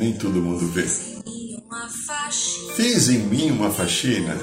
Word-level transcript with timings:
Nem 0.00 0.14
todo 0.14 0.40
mundo 0.40 0.66
vê. 0.68 0.86
Fiz 2.74 3.10
em 3.10 3.18
mim 3.18 3.50
uma 3.50 3.70
faxina 3.70 4.34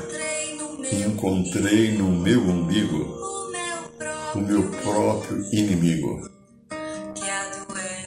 e 0.91 1.01
encontrei 1.01 1.97
no 1.97 2.11
meu 2.11 2.41
umbigo 2.41 3.17
o 4.35 4.39
meu 4.39 4.63
próprio 4.83 5.43
inimigo. 5.51 6.29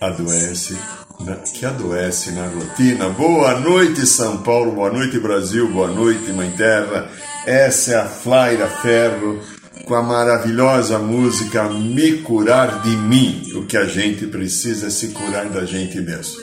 Adoece, 0.00 0.78
na, 1.18 1.34
que 1.36 1.66
adoece 1.66 2.30
na 2.30 2.46
rotina. 2.46 3.08
Boa 3.08 3.58
noite, 3.58 4.06
São 4.06 4.38
Paulo, 4.38 4.70
boa 4.70 4.90
noite, 4.90 5.18
Brasil, 5.18 5.68
boa 5.68 5.88
noite, 5.88 6.30
Mãe 6.30 6.52
Terra. 6.52 7.10
Essa 7.44 7.92
é 7.92 7.96
a 7.96 8.06
Flaira 8.06 8.68
Ferro 8.68 9.40
com 9.86 9.94
a 9.96 10.02
maravilhosa 10.02 11.00
música 11.00 11.64
Me 11.68 12.18
Curar 12.18 12.80
de 12.82 12.96
Mim. 12.96 13.42
O 13.56 13.66
que 13.66 13.76
a 13.76 13.86
gente 13.86 14.26
precisa 14.28 14.86
é 14.86 14.90
se 14.90 15.08
curar 15.08 15.48
da 15.48 15.64
gente 15.64 16.00
mesmo. 16.00 16.40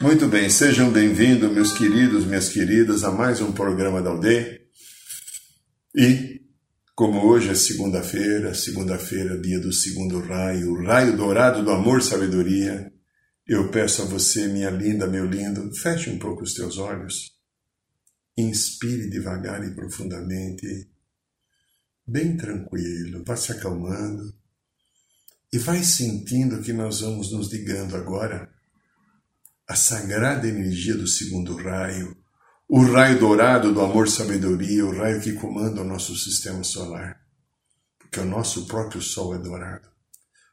Muito 0.00 0.28
bem, 0.28 0.50
sejam 0.50 0.92
bem-vindos, 0.92 1.50
meus 1.50 1.72
queridos, 1.72 2.26
minhas 2.26 2.50
queridas, 2.50 3.02
a 3.02 3.10
mais 3.10 3.40
um 3.40 3.50
programa 3.50 4.02
da 4.02 4.10
aldeia. 4.10 4.60
E, 5.94 6.42
como 6.94 7.26
hoje 7.26 7.48
é 7.48 7.54
segunda-feira, 7.54 8.52
segunda-feira, 8.52 9.40
dia 9.40 9.58
do 9.58 9.72
segundo 9.72 10.20
raio, 10.20 10.82
raio 10.84 11.16
dourado 11.16 11.64
do 11.64 11.70
amor 11.70 12.02
sabedoria, 12.02 12.92
eu 13.46 13.70
peço 13.70 14.02
a 14.02 14.04
você, 14.04 14.46
minha 14.48 14.68
linda, 14.68 15.06
meu 15.06 15.24
lindo, 15.24 15.74
feche 15.74 16.10
um 16.10 16.18
pouco 16.18 16.42
os 16.42 16.52
teus 16.52 16.76
olhos, 16.76 17.32
inspire 18.36 19.08
devagar 19.08 19.64
e 19.64 19.74
profundamente, 19.74 20.90
bem 22.06 22.36
tranquilo, 22.36 23.24
vá 23.26 23.34
se 23.34 23.50
acalmando 23.50 24.34
e 25.50 25.58
vai 25.58 25.82
sentindo 25.82 26.60
que 26.60 26.74
nós 26.74 27.00
vamos 27.00 27.32
nos 27.32 27.50
ligando 27.50 27.96
agora 27.96 28.55
a 29.68 29.74
sagrada 29.74 30.46
energia 30.46 30.96
do 30.96 31.06
segundo 31.06 31.56
raio, 31.56 32.16
o 32.68 32.82
raio 32.82 33.18
dourado 33.18 33.72
do 33.72 33.80
amor-sabedoria, 33.80 34.84
o 34.84 34.96
raio 34.96 35.20
que 35.20 35.32
comanda 35.32 35.80
o 35.80 35.84
nosso 35.84 36.16
sistema 36.16 36.62
solar. 36.62 37.20
Porque 37.98 38.20
o 38.20 38.24
nosso 38.24 38.66
próprio 38.66 39.02
Sol 39.02 39.34
é 39.34 39.38
dourado. 39.38 39.88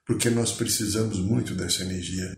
Porque 0.06 0.30
nós 0.30 0.52
precisamos 0.52 1.20
muito 1.20 1.56
dessa 1.56 1.84
energia. 1.84 2.38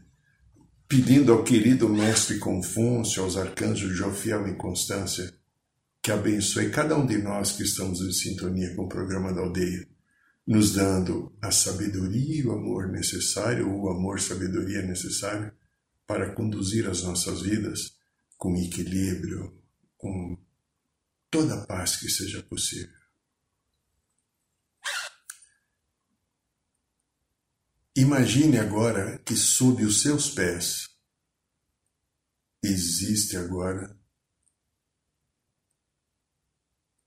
Pedindo 0.88 1.32
ao 1.32 1.44
querido 1.44 1.90
Mestre 1.90 2.38
Confúcio, 2.38 3.24
aos 3.24 3.38
arcanjos 3.38 3.98
Jofiel 3.98 4.48
e 4.48 4.56
Constância, 4.56 5.34
que 6.02 6.12
abençoe 6.12 6.70
cada 6.70 6.96
um 6.98 7.06
de 7.06 7.18
nós 7.18 7.54
que 7.54 7.64
estamos 7.64 8.02
em 8.02 8.12
sintonia 8.12 8.76
com 8.76 8.84
o 8.84 8.90
programa 8.90 9.34
da 9.34 9.42
aldeia, 9.42 9.88
nos 10.46 10.74
dando 10.74 11.36
a 11.42 11.52
sabedoria 11.52 12.42
e 12.42 12.46
o 12.46 12.52
amor 12.52 12.90
necessário, 12.90 13.68
ou 13.70 13.86
o 13.86 13.90
amor-sabedoria 13.90 14.84
necessário, 14.84 15.52
para 16.06 16.34
conduzir 16.34 16.88
as 16.88 17.04
nossas 17.04 17.42
vidas 17.42 17.98
com 18.38 18.56
equilíbrio, 18.58 19.62
com 19.98 20.38
toda 21.30 21.56
a 21.56 21.66
paz 21.66 21.98
que 21.98 22.10
seja 22.10 22.44
possível. 22.44 22.96
Imagine 27.98 28.60
agora 28.60 29.20
que 29.20 29.36
sob 29.36 29.84
os 29.86 30.02
seus 30.02 30.30
pés 30.30 30.90
existe 32.62 33.38
agora 33.38 33.98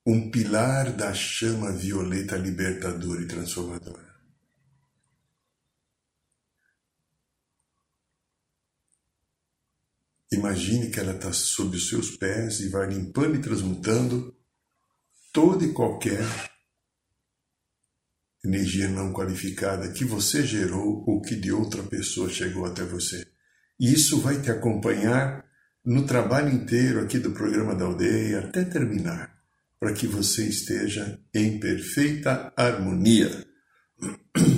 um 0.06 0.30
pilar 0.30 0.96
da 0.96 1.12
chama 1.12 1.70
violeta 1.70 2.36
libertadora 2.38 3.20
e 3.20 3.28
transformadora. 3.28 4.07
Imagine 10.30 10.90
que 10.90 11.00
ela 11.00 11.14
está 11.14 11.32
sob 11.32 11.76
os 11.76 11.88
seus 11.88 12.16
pés 12.16 12.60
e 12.60 12.68
vai 12.68 12.88
limpando 12.88 13.36
e 13.36 13.40
transmutando 13.40 14.36
toda 15.32 15.64
e 15.64 15.72
qualquer 15.72 16.24
energia 18.44 18.88
não 18.88 19.12
qualificada 19.12 19.90
que 19.90 20.04
você 20.04 20.44
gerou 20.44 21.04
ou 21.06 21.20
que 21.20 21.34
de 21.34 21.50
outra 21.50 21.82
pessoa 21.82 22.28
chegou 22.28 22.64
até 22.64 22.84
você. 22.84 23.26
E 23.80 23.92
isso 23.92 24.20
vai 24.20 24.40
te 24.40 24.50
acompanhar 24.50 25.44
no 25.84 26.04
trabalho 26.04 26.50
inteiro 26.50 27.00
aqui 27.00 27.18
do 27.18 27.30
programa 27.30 27.74
da 27.74 27.84
aldeia 27.84 28.40
até 28.40 28.64
terminar, 28.64 29.34
para 29.80 29.92
que 29.92 30.06
você 30.06 30.46
esteja 30.46 31.18
em 31.32 31.58
perfeita 31.58 32.52
harmonia. 32.56 33.30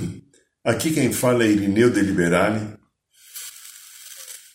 Aqui 0.63 0.93
quem 0.93 1.11
fala 1.11 1.43
é 1.43 1.47
Irineu 1.47 1.89
de 1.89 2.01
Liberale, 2.01 2.77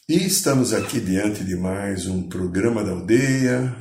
e 0.08 0.24
estamos 0.24 0.72
aqui 0.72 1.00
diante 1.00 1.42
de 1.44 1.56
mais 1.56 2.06
um 2.06 2.28
programa 2.28 2.84
da 2.84 2.92
aldeia. 2.92 3.76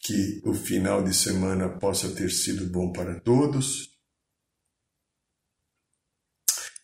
Que 0.00 0.40
o 0.42 0.54
final 0.54 1.02
de 1.02 1.14
semana 1.14 1.68
possa 1.68 2.08
ter 2.08 2.30
sido 2.30 2.64
bom 2.66 2.92
para 2.92 3.20
todos. 3.20 3.90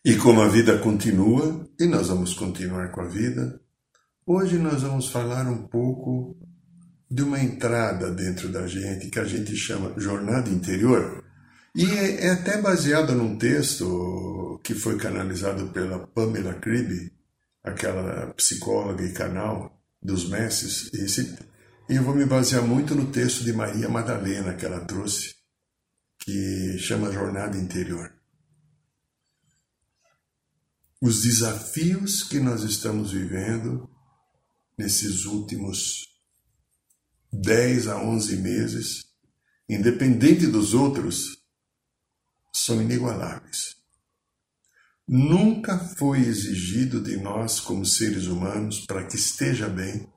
E 0.04 0.14
como 0.16 0.42
a 0.42 0.48
vida 0.48 0.78
continua, 0.78 1.66
e 1.80 1.86
nós 1.86 2.08
vamos 2.08 2.34
continuar 2.34 2.90
com 2.90 3.00
a 3.00 3.08
vida, 3.08 3.58
hoje 4.26 4.58
nós 4.58 4.82
vamos 4.82 5.08
falar 5.08 5.48
um 5.48 5.66
pouco 5.66 6.36
de 7.10 7.22
uma 7.22 7.40
entrada 7.40 8.10
dentro 8.10 8.50
da 8.50 8.66
gente 8.66 9.08
que 9.08 9.18
a 9.18 9.24
gente 9.24 9.56
chama 9.56 9.98
jornada 9.98 10.50
interior. 10.50 11.24
E 11.74 11.86
é, 11.86 12.26
é 12.26 12.30
até 12.32 12.60
baseado 12.60 13.14
num 13.14 13.38
texto 13.38 14.60
que 14.62 14.74
foi 14.74 14.98
canalizado 14.98 15.68
pela 15.68 16.06
Pamela 16.06 16.52
Cribb, 16.54 17.13
aquela 17.64 18.32
psicóloga 18.34 19.02
e 19.02 19.14
canal 19.14 19.82
dos 20.02 20.28
mestres, 20.28 20.92
esse, 20.92 21.34
e 21.88 21.96
eu 21.96 22.02
vou 22.02 22.14
me 22.14 22.26
basear 22.26 22.62
muito 22.62 22.94
no 22.94 23.10
texto 23.10 23.42
de 23.42 23.54
Maria 23.54 23.88
Madalena 23.88 24.54
que 24.54 24.66
ela 24.66 24.84
trouxe, 24.84 25.34
que 26.18 26.78
chama 26.78 27.10
Jornada 27.10 27.56
Interior. 27.56 28.12
Os 31.00 31.22
desafios 31.22 32.22
que 32.22 32.38
nós 32.38 32.62
estamos 32.62 33.12
vivendo 33.12 33.90
nesses 34.76 35.24
últimos 35.24 36.08
10 37.32 37.88
a 37.88 37.96
11 37.96 38.36
meses, 38.36 39.04
independente 39.68 40.46
dos 40.46 40.72
outros, 40.72 41.42
são 42.52 42.80
inigualáveis. 42.80 43.73
Nunca 45.06 45.78
foi 45.78 46.20
exigido 46.20 47.00
de 47.00 47.16
nós, 47.18 47.60
como 47.60 47.84
seres 47.84 48.26
humanos, 48.26 48.80
para 48.86 49.04
que 49.04 49.16
esteja 49.16 49.68
bem, 49.68 50.08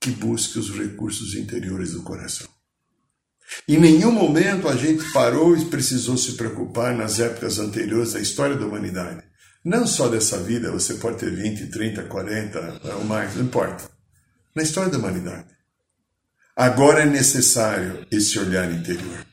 que 0.00 0.10
busque 0.10 0.58
os 0.58 0.70
recursos 0.70 1.34
interiores 1.34 1.92
do 1.92 2.02
coração. 2.02 2.48
Em 3.68 3.78
nenhum 3.78 4.10
momento 4.10 4.68
a 4.68 4.76
gente 4.76 5.04
parou 5.12 5.56
e 5.56 5.66
precisou 5.66 6.16
se 6.16 6.32
preocupar 6.32 6.96
nas 6.96 7.20
épocas 7.20 7.58
anteriores 7.58 8.12
da 8.12 8.20
história 8.20 8.56
da 8.56 8.66
humanidade. 8.66 9.22
Não 9.62 9.86
só 9.86 10.08
dessa 10.08 10.38
vida, 10.38 10.72
você 10.72 10.94
pode 10.94 11.18
ter 11.18 11.30
20, 11.30 11.66
30, 11.66 12.04
40 12.04 12.80
ou 12.96 13.04
mais, 13.04 13.36
não 13.36 13.44
importa. 13.44 13.90
Na 14.54 14.62
história 14.62 14.90
da 14.90 14.98
humanidade. 14.98 15.48
Agora 16.56 17.02
é 17.02 17.06
necessário 17.06 18.06
esse 18.10 18.38
olhar 18.38 18.70
interior. 18.72 19.26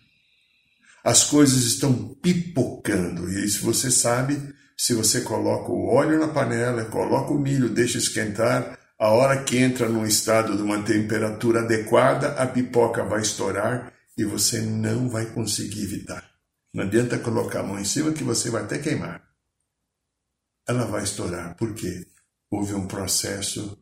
As 1.08 1.24
coisas 1.24 1.64
estão 1.64 2.16
pipocando, 2.16 3.32
e 3.32 3.46
isso 3.46 3.64
você 3.64 3.90
sabe 3.90 4.54
se 4.78 4.94
você 4.94 5.22
coloca 5.22 5.72
o 5.72 5.88
óleo 5.88 6.20
na 6.20 6.28
panela, 6.28 6.84
coloca 6.84 7.32
o 7.32 7.40
milho, 7.40 7.70
deixa 7.70 7.98
esquentar, 7.98 8.78
a 9.00 9.12
hora 9.12 9.42
que 9.42 9.58
entra 9.58 9.88
num 9.88 10.06
estado 10.06 10.58
de 10.58 10.62
uma 10.62 10.84
temperatura 10.84 11.62
adequada, 11.62 12.34
a 12.34 12.46
pipoca 12.46 13.06
vai 13.06 13.22
estourar 13.22 13.94
e 14.18 14.26
você 14.26 14.60
não 14.60 15.08
vai 15.08 15.28
conseguir 15.28 15.84
evitar. 15.84 16.30
Não 16.74 16.84
adianta 16.84 17.18
colocar 17.18 17.62
a 17.62 17.64
mão 17.64 17.80
em 17.80 17.86
cima 17.86 18.12
que 18.12 18.26
você 18.26 18.50
vai 18.50 18.64
até 18.64 18.78
queimar. 18.78 19.24
Ela 20.68 20.84
vai 20.84 21.06
estourar. 21.06 21.56
Por 21.56 21.74
quê? 21.74 22.06
Houve 22.52 22.74
um 22.74 22.86
processo 22.86 23.82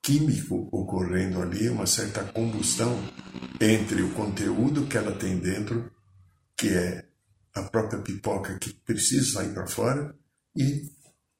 químico 0.00 0.66
ocorrendo 0.72 1.42
ali, 1.42 1.68
uma 1.68 1.84
certa 1.86 2.24
combustão 2.24 2.98
entre 3.60 4.00
o 4.00 4.14
conteúdo 4.14 4.86
que 4.86 4.96
ela 4.96 5.12
tem 5.12 5.36
dentro, 5.36 5.97
que 6.58 6.68
é 6.68 7.06
a 7.54 7.62
própria 7.62 8.02
pipoca 8.02 8.58
que 8.58 8.74
precisa 8.74 9.32
sair 9.32 9.54
para 9.54 9.68
fora, 9.68 10.14
e 10.56 10.90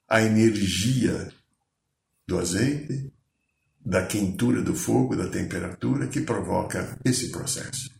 a 0.08 0.22
energia 0.22 1.30
do 2.26 2.38
azeite, 2.38 3.12
da 3.84 4.06
quentura 4.06 4.62
do 4.62 4.74
fogo, 4.74 5.16
da 5.16 5.28
temperatura 5.28 6.06
que 6.06 6.20
provoca 6.20 6.98
esse 7.04 7.30
processo. 7.30 7.90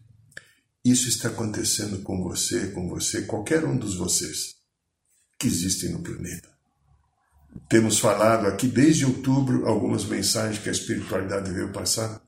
Isso 0.85 1.09
está 1.09 1.29
acontecendo 1.29 2.03
com 2.03 2.23
você, 2.23 2.69
com 2.69 2.89
você, 2.89 3.23
qualquer 3.23 3.65
um 3.65 3.77
dos 3.77 3.97
vocês 3.97 4.57
que 5.39 5.49
existem 5.49 5.91
no 5.91 6.03
planeta. 6.03 6.49
Temos 7.69 7.99
falado 7.99 8.47
aqui 8.47 8.69
desde 8.69 9.05
outubro 9.05 9.67
algumas 9.67 10.05
mensagens 10.05 10.63
que 10.63 10.69
a 10.69 10.73
espiritualidade 10.73 11.53
veio 11.53 11.73
passar 11.73 12.23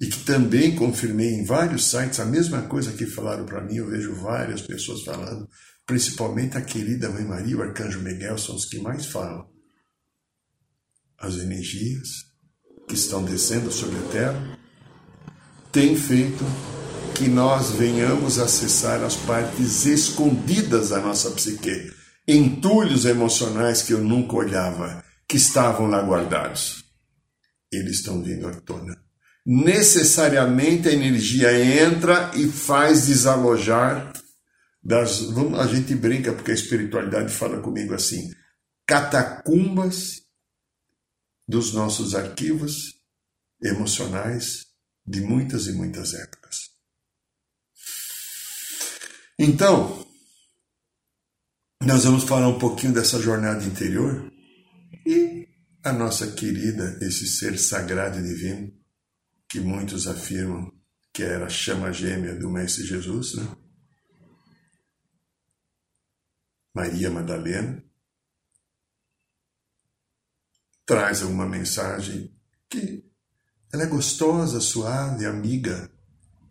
e 0.00 0.06
que 0.06 0.24
também 0.24 0.74
confirmei 0.74 1.34
em 1.34 1.44
vários 1.44 1.90
sites 1.90 2.18
a 2.20 2.24
mesma 2.24 2.62
coisa 2.62 2.92
que 2.92 3.06
falaram 3.06 3.46
para 3.46 3.62
mim. 3.62 3.76
Eu 3.76 3.88
vejo 3.88 4.14
várias 4.14 4.62
pessoas 4.62 5.02
falando, 5.02 5.48
principalmente 5.86 6.56
a 6.56 6.62
querida 6.62 7.10
Mãe 7.10 7.24
Maria, 7.24 7.56
o 7.56 7.62
Arcanjo 7.62 8.00
Miguel, 8.00 8.36
são 8.38 8.56
os 8.56 8.66
que 8.66 8.78
mais 8.80 9.06
falam. 9.06 9.46
As 11.18 11.36
energias 11.36 12.08
que 12.88 12.94
estão 12.94 13.24
descendo 13.24 13.70
sobre 13.70 13.98
a 13.98 14.08
Terra 14.10 14.58
têm 15.70 15.96
feito 15.96 16.44
que 17.14 17.28
nós 17.28 17.70
venhamos 17.70 18.40
acessar 18.40 19.02
as 19.02 19.14
partes 19.14 19.86
escondidas 19.86 20.88
da 20.88 21.00
nossa 21.00 21.30
psique, 21.30 21.92
entulhos 22.26 23.04
emocionais 23.04 23.82
que 23.82 23.92
eu 23.92 24.02
nunca 24.02 24.34
olhava, 24.34 25.04
que 25.28 25.36
estavam 25.36 25.86
lá 25.86 26.02
guardados. 26.02 26.84
Eles 27.72 27.98
estão 27.98 28.20
vindo 28.22 28.48
à 28.48 28.52
tona. 28.60 29.03
Necessariamente 29.46 30.88
a 30.88 30.92
energia 30.92 31.52
entra 31.52 32.30
e 32.34 32.48
faz 32.48 33.06
desalojar 33.06 34.12
das. 34.82 35.20
A 35.58 35.66
gente 35.66 35.94
brinca 35.94 36.32
porque 36.32 36.50
a 36.50 36.54
espiritualidade 36.54 37.32
fala 37.32 37.60
comigo 37.60 37.92
assim: 37.92 38.32
catacumbas 38.86 40.22
dos 41.46 41.74
nossos 41.74 42.14
arquivos 42.14 42.94
emocionais 43.62 44.66
de 45.06 45.20
muitas 45.20 45.66
e 45.66 45.72
muitas 45.72 46.14
épocas. 46.14 46.70
Então, 49.38 50.06
nós 51.82 52.04
vamos 52.04 52.24
falar 52.24 52.48
um 52.48 52.58
pouquinho 52.58 52.94
dessa 52.94 53.20
jornada 53.20 53.62
interior 53.64 54.32
e 55.04 55.46
a 55.82 55.92
nossa 55.92 56.32
querida, 56.32 56.98
esse 57.02 57.26
ser 57.26 57.58
sagrado 57.58 58.18
e 58.18 58.22
divino, 58.22 58.72
que 59.54 59.60
muitos 59.60 60.08
afirmam 60.08 60.68
que 61.12 61.22
era 61.22 61.46
a 61.46 61.48
chama 61.48 61.92
gêmea 61.92 62.34
do 62.34 62.50
Mestre 62.50 62.84
Jesus, 62.84 63.36
né? 63.36 63.56
Maria 66.74 67.08
Madalena, 67.08 67.80
traz 70.84 71.22
uma 71.22 71.46
mensagem 71.46 72.36
que 72.68 73.08
ela 73.72 73.84
é 73.84 73.86
gostosa, 73.86 74.60
suave, 74.60 75.24
amiga 75.24 75.88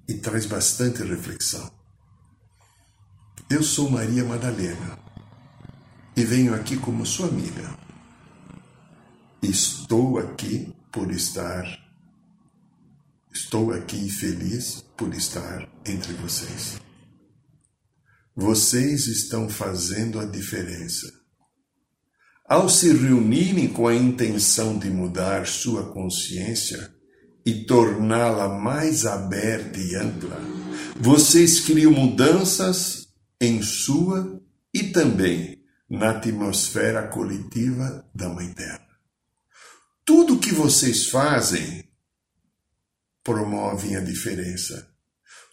e 0.08 0.14
traz 0.14 0.46
bastante 0.46 1.04
reflexão. 1.04 1.70
Eu 3.50 3.62
sou 3.64 3.90
Maria 3.90 4.24
Madalena 4.24 4.98
e 6.16 6.24
venho 6.24 6.56
aqui 6.56 6.78
como 6.78 7.06
sua 7.06 7.28
amiga. 7.28 7.78
Estou 9.42 10.20
aqui 10.20 10.74
por 10.90 11.12
estar, 11.12 11.83
estou 13.34 13.74
aqui 13.74 14.10
feliz 14.10 14.84
por 14.96 15.14
estar 15.14 15.68
entre 15.86 16.14
vocês. 16.14 16.80
Vocês 18.36 19.08
estão 19.08 19.50
fazendo 19.50 20.20
a 20.20 20.26
diferença 20.26 21.24
ao 22.54 22.68
se 22.70 22.94
reunirem 22.94 23.68
com 23.68 23.88
a 23.88 23.96
intenção 23.96 24.78
de 24.78 24.90
mudar 24.90 25.48
sua 25.48 25.92
consciência 25.92 26.94
e 27.46 27.66
torná-la 27.66 28.60
mais 28.60 29.06
aberta 29.06 29.80
e 29.80 29.96
ampla, 29.96 30.40
vocês 31.00 31.62
criam 31.62 31.92
mudanças 31.92 33.08
em 33.40 33.62
sua 33.62 34.42
e 34.74 34.84
também 34.84 35.64
na 35.90 36.12
atmosfera 36.12 37.08
coletiva 37.08 38.06
da 38.14 38.30
Mãe 38.30 38.54
Terra. 38.54 38.88
Tudo 40.06 40.40
que 40.40 40.54
vocês 40.54 41.08
fazem 41.08 41.86
promovem 43.24 43.96
a 43.96 44.02
diferença. 44.02 44.88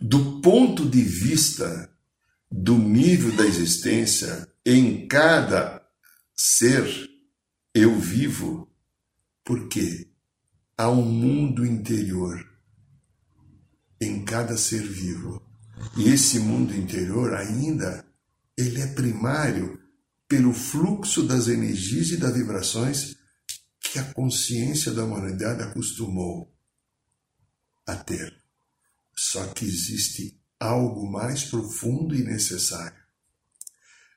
Do 0.01 0.41
ponto 0.41 0.89
de 0.89 1.03
vista 1.03 1.91
do 2.51 2.77
nível 2.77 3.33
da 3.37 3.47
existência 3.47 4.49
em 4.65 5.07
cada 5.07 5.81
ser 6.35 6.85
eu 7.75 7.99
vivo, 7.99 8.69
porque 9.45 10.11
há 10.77 10.91
um 10.91 11.05
mundo 11.05 11.65
interior 11.65 12.45
em 14.01 14.25
cada 14.25 14.57
ser 14.57 14.83
vivo. 14.83 15.43
E 15.97 16.09
esse 16.09 16.39
mundo 16.39 16.75
interior 16.75 17.35
ainda 17.35 18.05
ele 18.57 18.81
é 18.81 18.87
primário 18.89 19.79
pelo 20.29 20.53
fluxo 20.53 21.23
das 21.23 21.49
energias 21.49 22.11
e 22.11 22.17
das 22.17 22.35
vibrações 22.35 23.17
que 23.81 23.99
a 23.99 24.05
consciência 24.13 24.93
da 24.93 25.05
humanidade 25.05 25.63
acostumou 25.63 26.53
a 27.93 27.97
ter. 27.97 28.35
Só 29.15 29.47
que 29.49 29.65
existe 29.65 30.41
algo 30.59 31.11
mais 31.11 31.45
profundo 31.45 32.15
e 32.15 32.23
necessário 32.23 33.01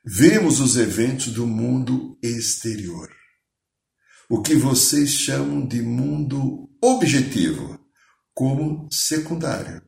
Vemos 0.06 0.60
os 0.60 0.76
eventos 0.76 1.28
do 1.28 1.46
mundo 1.46 2.18
exterior. 2.22 3.10
O 4.28 4.42
que 4.42 4.54
vocês 4.54 5.08
chamam 5.08 5.66
de 5.66 5.80
mundo 5.80 6.68
objetivo, 6.82 7.80
como 8.34 8.86
secundário. 8.92 9.80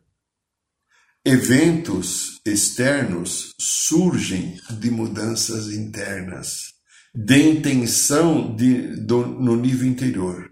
Eventos 1.22 2.40
externos 2.46 3.54
surgem 3.60 4.58
de 4.80 4.90
mudanças 4.90 5.68
internas, 5.68 6.72
de 7.14 7.50
intenção 7.50 8.56
de, 8.56 8.96
do, 8.96 9.26
no 9.26 9.54
nível 9.54 9.86
interior. 9.86 10.50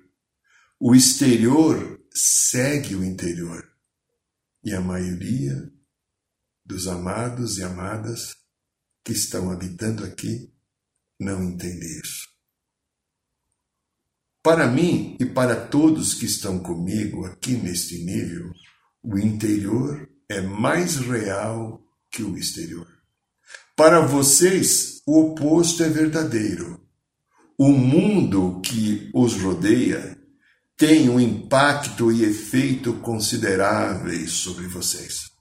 O 0.78 0.94
exterior 0.94 1.93
segue 2.14 2.94
o 2.94 3.04
interior. 3.04 3.68
E 4.62 4.72
a 4.72 4.80
maioria 4.80 5.70
dos 6.64 6.86
amados 6.86 7.58
e 7.58 7.62
amadas 7.62 8.36
que 9.04 9.12
estão 9.12 9.50
habitando 9.50 10.04
aqui 10.04 10.52
não 11.20 11.42
entendem 11.42 12.00
isso. 12.02 12.28
Para 14.42 14.66
mim 14.66 15.16
e 15.18 15.26
para 15.26 15.56
todos 15.56 16.14
que 16.14 16.26
estão 16.26 16.58
comigo 16.58 17.24
aqui 17.24 17.56
neste 17.56 17.98
nível, 18.04 18.52
o 19.02 19.18
interior 19.18 20.08
é 20.28 20.40
mais 20.40 20.96
real 20.96 21.82
que 22.10 22.22
o 22.22 22.36
exterior. 22.36 22.86
Para 23.76 24.00
vocês, 24.00 25.02
o 25.06 25.20
oposto 25.20 25.82
é 25.82 25.88
verdadeiro. 25.88 26.80
O 27.58 27.70
mundo 27.70 28.60
que 28.60 29.10
os 29.14 29.34
rodeia 29.34 30.13
tem 30.76 31.08
um 31.08 31.20
impacto 31.20 32.10
e 32.10 32.24
efeito 32.24 32.94
consideráveis 32.94 34.32
sobre 34.32 34.66
vocês 34.66 35.34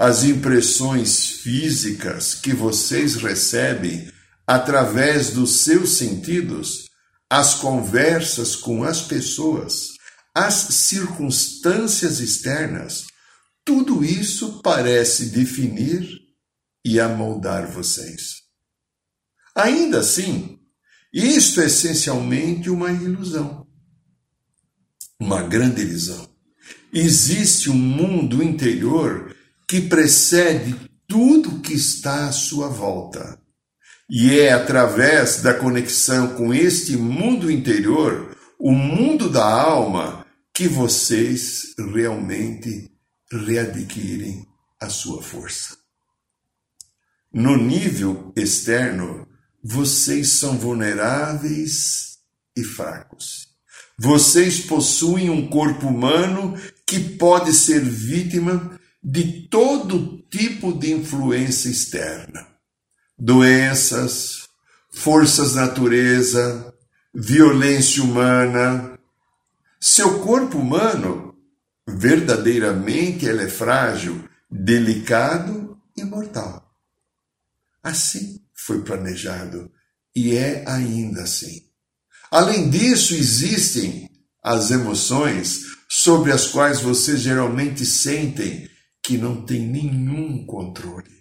as 0.00 0.24
impressões 0.24 1.28
físicas 1.28 2.34
que 2.34 2.54
vocês 2.54 3.16
recebem 3.16 4.10
através 4.46 5.34
dos 5.34 5.56
seus 5.56 5.98
sentidos, 5.98 6.88
as 7.28 7.56
conversas 7.56 8.56
com 8.56 8.82
as 8.82 9.02
pessoas, 9.02 9.88
as 10.34 10.54
circunstâncias 10.54 12.18
externas, 12.18 13.08
tudo 13.62 14.02
isso 14.02 14.62
parece 14.62 15.26
definir 15.26 16.08
e 16.82 16.98
amoldar 16.98 17.70
vocês. 17.70 18.36
Ainda 19.54 20.00
assim, 20.00 20.60
isto 21.12 21.60
é 21.60 21.66
essencialmente 21.66 22.70
uma 22.70 22.90
ilusão, 22.90 23.59
uma 25.20 25.42
grande 25.42 25.82
ilusão. 25.82 26.28
Existe 26.92 27.68
um 27.68 27.76
mundo 27.76 28.42
interior 28.42 29.36
que 29.68 29.82
precede 29.82 30.74
tudo 31.06 31.60
que 31.60 31.74
está 31.74 32.26
à 32.26 32.32
sua 32.32 32.68
volta. 32.68 33.38
E 34.08 34.40
é 34.40 34.52
através 34.52 35.42
da 35.42 35.54
conexão 35.54 36.34
com 36.34 36.52
este 36.52 36.96
mundo 36.96 37.50
interior, 37.50 38.36
o 38.58 38.72
mundo 38.72 39.28
da 39.28 39.44
alma, 39.44 40.26
que 40.52 40.66
vocês 40.66 41.74
realmente 41.78 42.90
readquirem 43.30 44.44
a 44.80 44.88
sua 44.88 45.22
força. 45.22 45.76
No 47.32 47.56
nível 47.56 48.32
externo, 48.34 49.28
vocês 49.62 50.30
são 50.30 50.58
vulneráveis 50.58 52.18
e 52.56 52.64
fracos. 52.64 53.49
Vocês 54.02 54.60
possuem 54.60 55.28
um 55.28 55.46
corpo 55.46 55.88
humano 55.88 56.58
que 56.86 56.98
pode 57.18 57.52
ser 57.52 57.82
vítima 57.82 58.80
de 59.04 59.46
todo 59.46 60.24
tipo 60.30 60.72
de 60.72 60.90
influência 60.90 61.68
externa. 61.68 62.46
Doenças, 63.18 64.48
forças 64.90 65.54
natureza, 65.54 66.72
violência 67.14 68.02
humana. 68.02 68.98
Seu 69.78 70.20
corpo 70.20 70.56
humano, 70.56 71.36
verdadeiramente, 71.86 73.26
ele 73.26 73.42
é 73.42 73.48
frágil, 73.48 74.26
delicado 74.50 75.78
e 75.94 76.04
mortal. 76.04 76.74
Assim 77.82 78.42
foi 78.54 78.80
planejado 78.80 79.70
e 80.16 80.34
é 80.34 80.64
ainda 80.66 81.24
assim. 81.24 81.69
Além 82.30 82.70
disso, 82.70 83.14
existem 83.14 84.08
as 84.42 84.70
emoções 84.70 85.62
sobre 85.88 86.32
as 86.32 86.46
quais 86.46 86.80
vocês 86.80 87.20
geralmente 87.20 87.84
sentem 87.84 88.68
que 89.02 89.18
não 89.18 89.44
têm 89.44 89.66
nenhum 89.66 90.46
controle. 90.46 91.20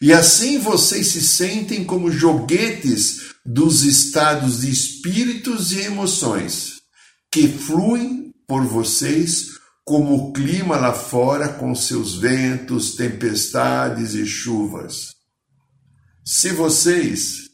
E 0.00 0.12
assim 0.12 0.58
vocês 0.58 1.08
se 1.08 1.20
sentem 1.20 1.84
como 1.84 2.10
joguetes 2.10 3.34
dos 3.46 3.82
estados 3.82 4.60
de 4.60 4.70
espíritos 4.70 5.72
e 5.72 5.80
emoções 5.80 6.80
que 7.30 7.46
fluem 7.48 8.32
por 8.46 8.64
vocês 8.64 9.60
como 9.84 10.14
o 10.16 10.32
clima 10.32 10.76
lá 10.76 10.92
fora 10.92 11.48
com 11.48 11.74
seus 11.74 12.16
ventos, 12.16 12.96
tempestades 12.96 14.14
e 14.14 14.26
chuvas. 14.26 15.14
Se 16.24 16.50
vocês 16.50 17.49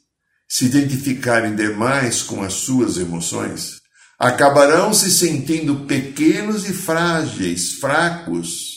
se 0.48 0.66
identificarem 0.66 1.54
demais 1.54 2.22
com 2.22 2.42
as 2.42 2.54
suas 2.54 2.96
emoções, 2.96 3.80
acabarão 4.18 4.94
se 4.94 5.10
sentindo 5.10 5.86
pequenos 5.86 6.68
e 6.68 6.72
frágeis, 6.72 7.74
fracos, 7.74 8.76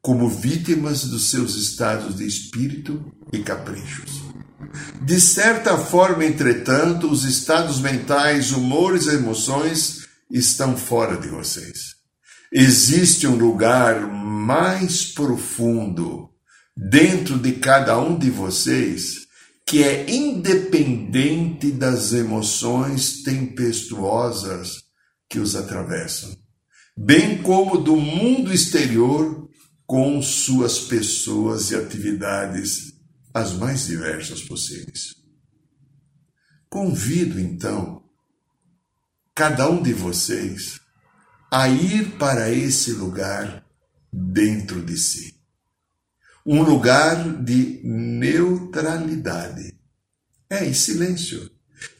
como 0.00 0.28
vítimas 0.28 1.04
dos 1.04 1.30
seus 1.30 1.56
estados 1.56 2.16
de 2.16 2.26
espírito 2.26 3.12
e 3.32 3.40
caprichos. 3.40 4.22
De 5.02 5.20
certa 5.20 5.76
forma, 5.76 6.24
entretanto, 6.24 7.10
os 7.10 7.24
estados 7.24 7.80
mentais, 7.80 8.52
humores 8.52 9.06
e 9.06 9.14
emoções 9.14 10.06
estão 10.30 10.76
fora 10.76 11.16
de 11.16 11.28
vocês. 11.28 11.96
Existe 12.52 13.26
um 13.26 13.34
lugar 13.34 14.06
mais 14.06 15.04
profundo 15.04 16.30
dentro 16.76 17.38
de 17.38 17.52
cada 17.52 17.98
um 17.98 18.16
de 18.16 18.30
vocês 18.30 19.25
que 19.66 19.82
é 19.82 20.08
independente 20.08 21.72
das 21.72 22.12
emoções 22.12 23.24
tempestuosas 23.24 24.84
que 25.28 25.40
os 25.40 25.56
atravessam, 25.56 26.30
bem 26.96 27.42
como 27.42 27.76
do 27.76 27.96
mundo 27.96 28.54
exterior 28.54 29.50
com 29.84 30.22
suas 30.22 30.78
pessoas 30.78 31.72
e 31.72 31.76
atividades 31.76 32.94
as 33.34 33.54
mais 33.54 33.86
diversas 33.86 34.40
possíveis. 34.40 35.16
Convido 36.70 37.40
então 37.40 38.04
cada 39.34 39.68
um 39.68 39.82
de 39.82 39.92
vocês 39.92 40.80
a 41.50 41.68
ir 41.68 42.16
para 42.18 42.50
esse 42.50 42.92
lugar 42.92 43.66
dentro 44.12 44.80
de 44.80 44.96
si 44.96 45.35
um 46.46 46.62
lugar 46.62 47.42
de 47.42 47.80
neutralidade. 47.82 49.76
É 50.48 50.64
em 50.64 50.72
silêncio, 50.72 51.50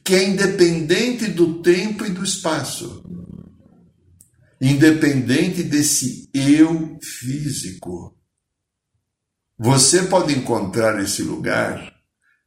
que 0.04 0.14
é 0.14 0.28
independente 0.28 1.26
do 1.26 1.60
tempo 1.60 2.06
e 2.06 2.10
do 2.10 2.22
espaço, 2.22 3.04
independente 4.60 5.64
desse 5.64 6.30
eu 6.32 6.96
físico. 7.02 8.16
Você 9.58 10.04
pode 10.04 10.32
encontrar 10.32 11.02
esse 11.02 11.22
lugar 11.22 11.92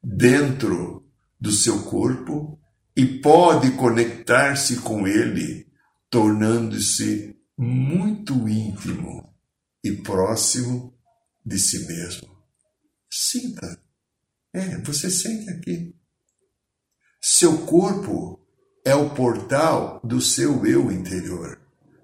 dentro 0.01 1.05
do 1.39 1.51
seu 1.51 1.83
corpo 1.83 2.57
e 2.95 3.05
pode 3.05 3.71
conectar-se 3.71 4.77
com 4.77 5.05
ele, 5.05 5.67
tornando-se 6.09 7.35
muito 7.57 8.47
íntimo 8.47 9.33
e 9.83 9.91
próximo 9.91 10.98
de 11.46 11.58
si 11.60 11.86
mesmo. 11.88 12.29
Sinta. 13.10 13.79
É, 14.53 14.77
você 14.79 15.10
sente 15.10 15.50
aqui. 15.50 15.96
Seu 17.22 17.60
corpo 17.65 18.39
é 18.86 18.96
o 18.96 19.10
portal 19.12 20.00
do 20.03 20.22
seu 20.22 20.65
eu 20.65 20.91
interior, 20.91 21.60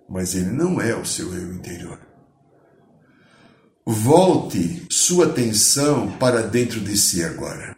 mas 0.10 0.36
ele 0.36 0.52
não 0.52 0.80
é 0.82 0.96
o 0.96 1.06
seu 1.06 1.34
eu 1.34 1.54
interior. 1.54 2.00
Volte 3.86 4.88
sua 4.90 5.28
atenção 5.28 6.18
para 6.18 6.42
dentro 6.42 6.80
de 6.80 6.98
si 6.98 7.24
agora. 7.24 7.78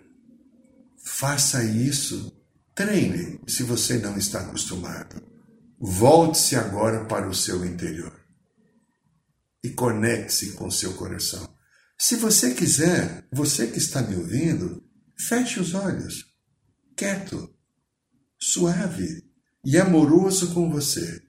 Faça 1.03 1.63
isso. 1.63 2.33
Treine 2.73 3.39
se 3.47 3.63
você 3.63 3.97
não 3.97 4.17
está 4.17 4.41
acostumado. 4.41 5.21
Volte-se 5.79 6.55
agora 6.55 7.05
para 7.05 7.27
o 7.27 7.35
seu 7.35 7.65
interior 7.65 8.26
e 9.63 9.69
conecte-se 9.69 10.53
com 10.53 10.69
seu 10.69 10.93
coração. 10.95 11.55
Se 11.99 12.15
você 12.15 12.53
quiser, 12.53 13.27
você 13.31 13.67
que 13.67 13.77
está 13.77 14.01
me 14.01 14.15
ouvindo, 14.15 14.87
feche 15.17 15.59
os 15.59 15.73
olhos, 15.73 16.25
quieto, 16.95 17.53
suave 18.39 19.27
e 19.65 19.77
amoroso 19.77 20.53
com 20.53 20.69
você. 20.69 21.25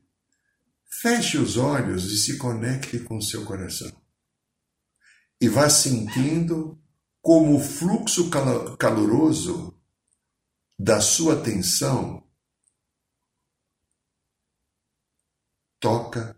Feche 1.00 1.38
os 1.38 1.56
olhos 1.56 2.10
e 2.12 2.18
se 2.18 2.36
conecte 2.36 2.98
com 3.00 3.20
seu 3.20 3.44
coração. 3.44 3.92
E 5.40 5.48
vá 5.48 5.70
sentindo 5.70 6.82
como 7.20 7.56
o 7.56 7.60
fluxo 7.60 8.30
caloroso 8.78 9.78
da 10.78 11.00
sua 11.00 11.34
atenção 11.34 12.28
toca 15.80 16.37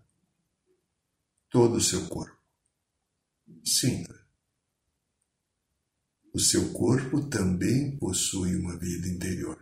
todo 1.50 1.76
o 1.76 1.80
seu 1.80 2.06
corpo. 2.08 2.38
Sinta 3.64 4.20
o 6.32 6.38
seu 6.38 6.72
corpo 6.72 7.28
também 7.28 7.96
possui 7.98 8.54
uma 8.54 8.78
vida 8.78 9.08
interior. 9.08 9.58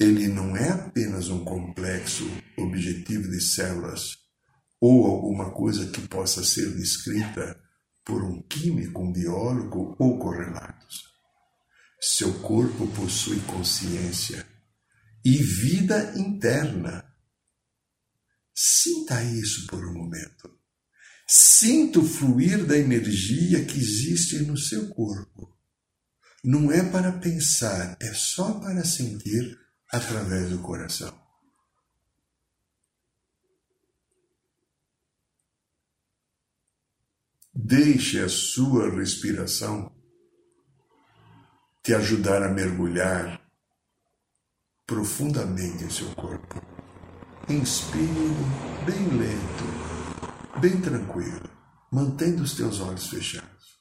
Ele 0.00 0.28
não 0.28 0.56
é 0.56 0.70
apenas 0.70 1.28
um 1.28 1.44
complexo 1.44 2.24
objetivo 2.56 3.30
de 3.30 3.40
células 3.40 4.16
ou 4.80 5.06
alguma 5.06 5.52
coisa 5.52 5.90
que 5.90 6.00
possa 6.08 6.42
ser 6.42 6.74
descrita 6.74 7.60
por 8.04 8.22
um 8.24 8.42
químico, 8.42 9.02
um 9.02 9.12
biólogo 9.12 9.94
ou 9.98 10.18
correlatos. 10.18 11.04
Seu 12.00 12.40
corpo 12.40 12.86
possui 12.88 13.40
consciência 13.40 14.46
e 15.24 15.36
vida 15.36 16.18
interna. 16.18 17.13
Sinta 18.54 19.22
isso 19.22 19.66
por 19.66 19.84
um 19.84 19.92
momento. 19.92 20.56
Sinta 21.26 21.98
o 21.98 22.04
fluir 22.04 22.64
da 22.64 22.78
energia 22.78 23.64
que 23.64 23.78
existe 23.78 24.38
no 24.40 24.56
seu 24.56 24.88
corpo. 24.90 25.58
Não 26.44 26.70
é 26.70 26.88
para 26.88 27.10
pensar, 27.12 27.96
é 28.00 28.12
só 28.12 28.60
para 28.60 28.84
sentir 28.84 29.58
através 29.90 30.50
do 30.50 30.58
coração. 30.58 31.18
Deixe 37.52 38.20
a 38.20 38.28
sua 38.28 38.90
respiração 38.90 39.90
te 41.82 41.94
ajudar 41.94 42.42
a 42.42 42.52
mergulhar 42.52 43.40
profundamente 44.86 45.84
em 45.84 45.90
seu 45.90 46.14
corpo. 46.14 46.73
Inspire 47.48 48.34
bem 48.86 49.18
lento 49.18 49.84
bem 50.64 50.80
tranquilo, 50.80 51.50
mantendo 51.92 52.42
os 52.42 52.54
teus 52.54 52.80
olhos 52.80 53.08
fechados. 53.08 53.78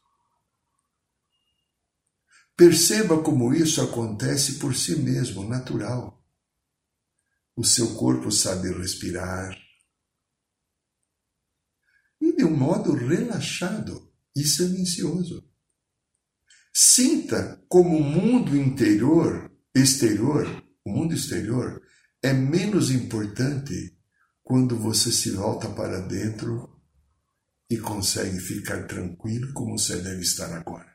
Perceba 2.58 3.24
como 3.24 3.53
isso 3.53 3.82
acontece 3.82 4.60
por 4.60 4.75
si 4.75 4.98
mesmo, 4.98 5.48
natural. 5.48 6.22
O 7.55 7.63
seu 7.63 7.96
corpo 7.96 8.32
sabe 8.32 8.70
respirar. 8.74 9.58
E 12.20 12.36
de 12.36 12.43
um 12.43 12.55
modo 12.55 12.93
relaxado 12.93 14.12
e 14.36 14.43
silencioso. 14.43 15.50
Sinta 16.74 17.63
como 17.70 17.98
o 17.98 18.03
mundo 18.03 18.58
interior, 18.58 19.51
exterior, 19.74 20.46
o 20.84 20.91
mundo 20.91 21.13
exterior, 21.13 21.82
é 22.24 22.32
menos 22.32 22.89
importante 22.89 23.96
quando 24.42 24.77
você 24.77 25.12
se 25.12 25.32
volta 25.32 25.70
para 25.70 26.00
dentro 26.00 26.82
e 27.70 27.77
consegue 27.77 28.39
ficar 28.39 28.88
tranquilo 28.88 29.51
como 29.53 29.77
você 29.77 29.98
deve 30.01 30.22
estar 30.22 30.51
agora. 30.53 30.92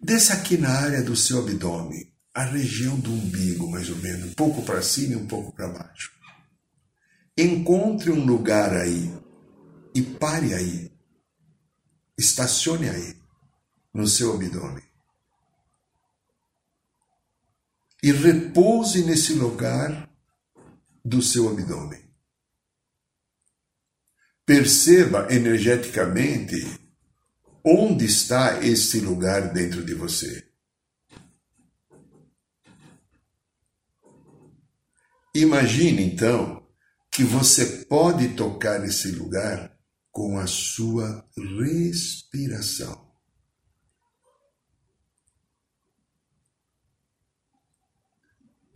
Desça 0.00 0.34
aqui 0.34 0.56
na 0.56 0.70
área 0.70 1.02
do 1.02 1.16
seu 1.16 1.40
abdômen, 1.40 2.14
a 2.32 2.44
região 2.44 2.98
do 2.98 3.10
umbigo, 3.12 3.68
mais 3.70 3.90
ou 3.90 3.96
menos, 3.96 4.30
um 4.30 4.34
pouco 4.34 4.62
para 4.62 4.82
cima 4.82 5.14
e 5.14 5.16
um 5.16 5.26
pouco 5.26 5.52
para 5.52 5.68
baixo. 5.68 6.12
Encontre 7.36 8.10
um 8.10 8.24
lugar 8.24 8.72
aí 8.72 9.12
e 9.94 10.02
pare 10.02 10.54
aí. 10.54 10.92
Estacione 12.16 12.88
aí, 12.88 13.16
no 13.92 14.06
seu 14.06 14.34
abdômen. 14.34 14.93
E 18.04 18.12
repouse 18.12 19.02
nesse 19.06 19.32
lugar 19.32 20.10
do 21.02 21.22
seu 21.22 21.48
abdômen. 21.48 22.04
Perceba 24.44 25.26
energeticamente 25.32 26.54
onde 27.64 28.04
está 28.04 28.62
esse 28.62 29.00
lugar 29.00 29.54
dentro 29.54 29.82
de 29.82 29.94
você. 29.94 30.46
Imagine 35.34 36.04
então 36.04 36.62
que 37.10 37.24
você 37.24 37.86
pode 37.86 38.34
tocar 38.34 38.84
esse 38.84 39.12
lugar 39.12 39.74
com 40.12 40.36
a 40.36 40.46
sua 40.46 41.26
respiração. 41.34 43.03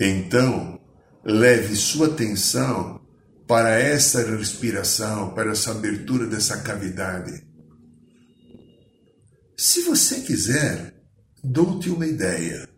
Então, 0.01 0.79
leve 1.25 1.75
sua 1.75 2.07
atenção 2.07 3.01
para 3.49 3.71
essa 3.71 4.23
respiração, 4.23 5.31
para 5.35 5.51
essa 5.51 5.73
abertura 5.73 6.27
dessa 6.27 6.59
cavidade. 6.59 7.43
Se 9.57 9.83
você 9.83 10.21
quiser, 10.21 10.95
dou-te 11.43 11.91
uma 11.91 12.07
ideia. 12.07 12.69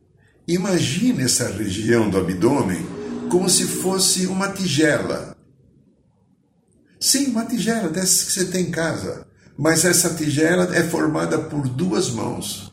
Imagine 0.48 1.24
essa 1.24 1.48
região 1.48 2.08
do 2.08 2.16
abdômen 2.16 2.86
como 3.30 3.50
se 3.50 3.66
fosse 3.66 4.26
uma 4.26 4.48
tigela. 4.52 5.36
Sim, 6.98 7.26
uma 7.26 7.44
tigela 7.44 7.88
dessas 7.90 8.24
que 8.24 8.32
você 8.32 8.44
tem 8.46 8.66
em 8.68 8.70
casa. 8.70 9.26
Mas 9.58 9.84
essa 9.84 10.14
tigela 10.14 10.74
é 10.74 10.82
formada 10.82 11.38
por 11.38 11.68
duas 11.68 12.08
mãos 12.10 12.72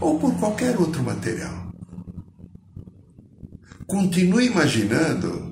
ou 0.00 0.18
por 0.18 0.36
qualquer 0.40 0.76
outro 0.76 1.02
material. 1.04 1.67
Continue 3.88 4.44
imaginando 4.44 5.48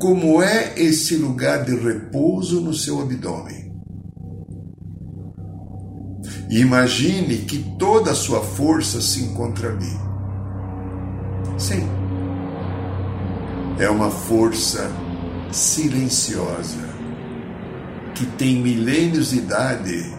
como 0.00 0.42
é 0.42 0.74
esse 0.76 1.14
lugar 1.14 1.64
de 1.64 1.76
repouso 1.76 2.60
no 2.60 2.74
seu 2.74 3.00
abdômen. 3.00 3.72
Imagine 6.50 7.38
que 7.44 7.60
toda 7.78 8.10
a 8.10 8.16
sua 8.16 8.40
força 8.40 9.00
se 9.00 9.22
encontra 9.22 9.68
ali. 9.68 9.96
Sim. 11.56 11.88
É 13.78 13.88
uma 13.88 14.10
força 14.10 14.90
silenciosa 15.52 16.88
que 18.12 18.26
tem 18.26 18.60
milênios 18.60 19.30
de 19.30 19.38
idade 19.38 20.12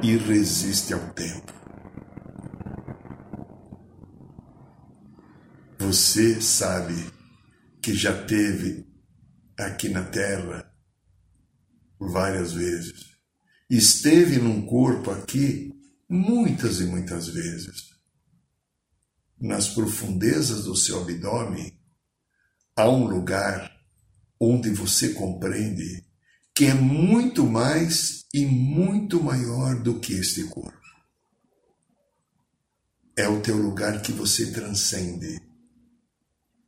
e 0.00 0.16
resiste 0.16 0.94
ao 0.94 1.00
tempo. 1.00 1.59
Você 5.90 6.40
sabe 6.40 6.94
que 7.82 7.92
já 7.94 8.24
teve 8.24 8.86
aqui 9.58 9.88
na 9.88 10.04
Terra 10.04 10.72
várias 11.98 12.52
vezes. 12.52 13.06
Esteve 13.68 14.38
num 14.38 14.64
corpo 14.64 15.10
aqui 15.10 15.74
muitas 16.08 16.78
e 16.80 16.84
muitas 16.84 17.26
vezes. 17.26 17.90
Nas 19.36 19.70
profundezas 19.70 20.62
do 20.62 20.76
seu 20.76 21.00
abdômen 21.00 21.76
há 22.76 22.88
um 22.88 23.08
lugar 23.08 23.76
onde 24.38 24.70
você 24.70 25.12
compreende 25.12 26.06
que 26.54 26.66
é 26.66 26.74
muito 26.74 27.44
mais 27.44 28.26
e 28.32 28.46
muito 28.46 29.20
maior 29.20 29.82
do 29.82 29.98
que 29.98 30.12
este 30.12 30.44
corpo. 30.44 30.78
É 33.16 33.26
o 33.26 33.40
teu 33.42 33.56
lugar 33.56 34.00
que 34.00 34.12
você 34.12 34.52
transcende. 34.52 35.49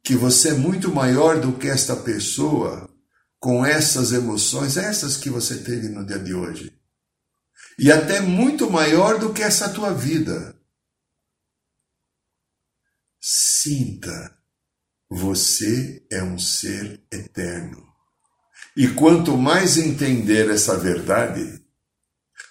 Que 0.02 0.16
você 0.16 0.50
é 0.50 0.54
muito 0.54 0.92
maior 0.92 1.40
do 1.40 1.52
que 1.52 1.68
esta 1.68 1.94
pessoa 1.96 2.92
com 3.38 3.66
essas 3.66 4.12
emoções, 4.12 4.76
essas 4.76 5.16
que 5.16 5.28
você 5.28 5.58
teve 5.64 5.88
no 5.88 6.06
dia 6.06 6.18
de 6.18 6.32
hoje. 6.32 6.72
E 7.76 7.90
até 7.90 8.20
muito 8.20 8.70
maior 8.70 9.18
do 9.18 9.32
que 9.32 9.42
essa 9.42 9.68
tua 9.68 9.92
vida. 9.92 10.56
Sinta, 13.20 14.36
você 15.10 16.06
é 16.10 16.22
um 16.22 16.38
ser 16.38 17.04
eterno. 17.10 17.86
E 18.76 18.88
quanto 18.88 19.36
mais 19.36 19.76
entender 19.76 20.50
essa 20.50 20.76
verdade, 20.76 21.62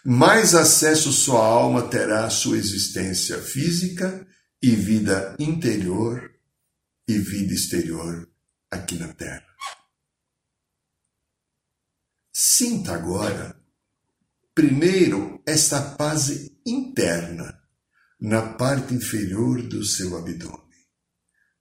mais 0.03 0.53
acesso 0.53 1.11
sua 1.11 1.45
alma 1.45 1.87
terá 1.87 2.25
à 2.25 2.29
sua 2.29 2.57
existência 2.57 3.41
física 3.41 4.27
e 4.61 4.75
vida 4.75 5.35
interior 5.39 6.30
e 7.07 7.17
vida 7.17 7.53
exterior 7.53 8.29
aqui 8.69 8.97
na 8.97 9.09
Terra. 9.13 9.45
Sinta 12.33 12.93
agora, 12.93 13.55
primeiro, 14.55 15.41
esta 15.45 15.81
paz 15.95 16.51
interna 16.65 17.59
na 18.19 18.53
parte 18.53 18.93
inferior 18.93 19.61
do 19.61 19.83
seu 19.83 20.17
abdômen. 20.17 20.61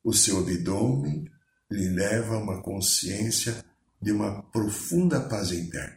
O 0.05 0.13
seu 0.13 0.39
abdômen 0.39 1.25
lhe 1.71 1.89
leva 1.89 2.35
a 2.35 2.39
uma 2.39 2.63
consciência 2.63 3.65
de 4.01 4.13
uma 4.13 4.43
profunda 4.51 5.21
paz 5.21 5.53
interna. 5.53 5.97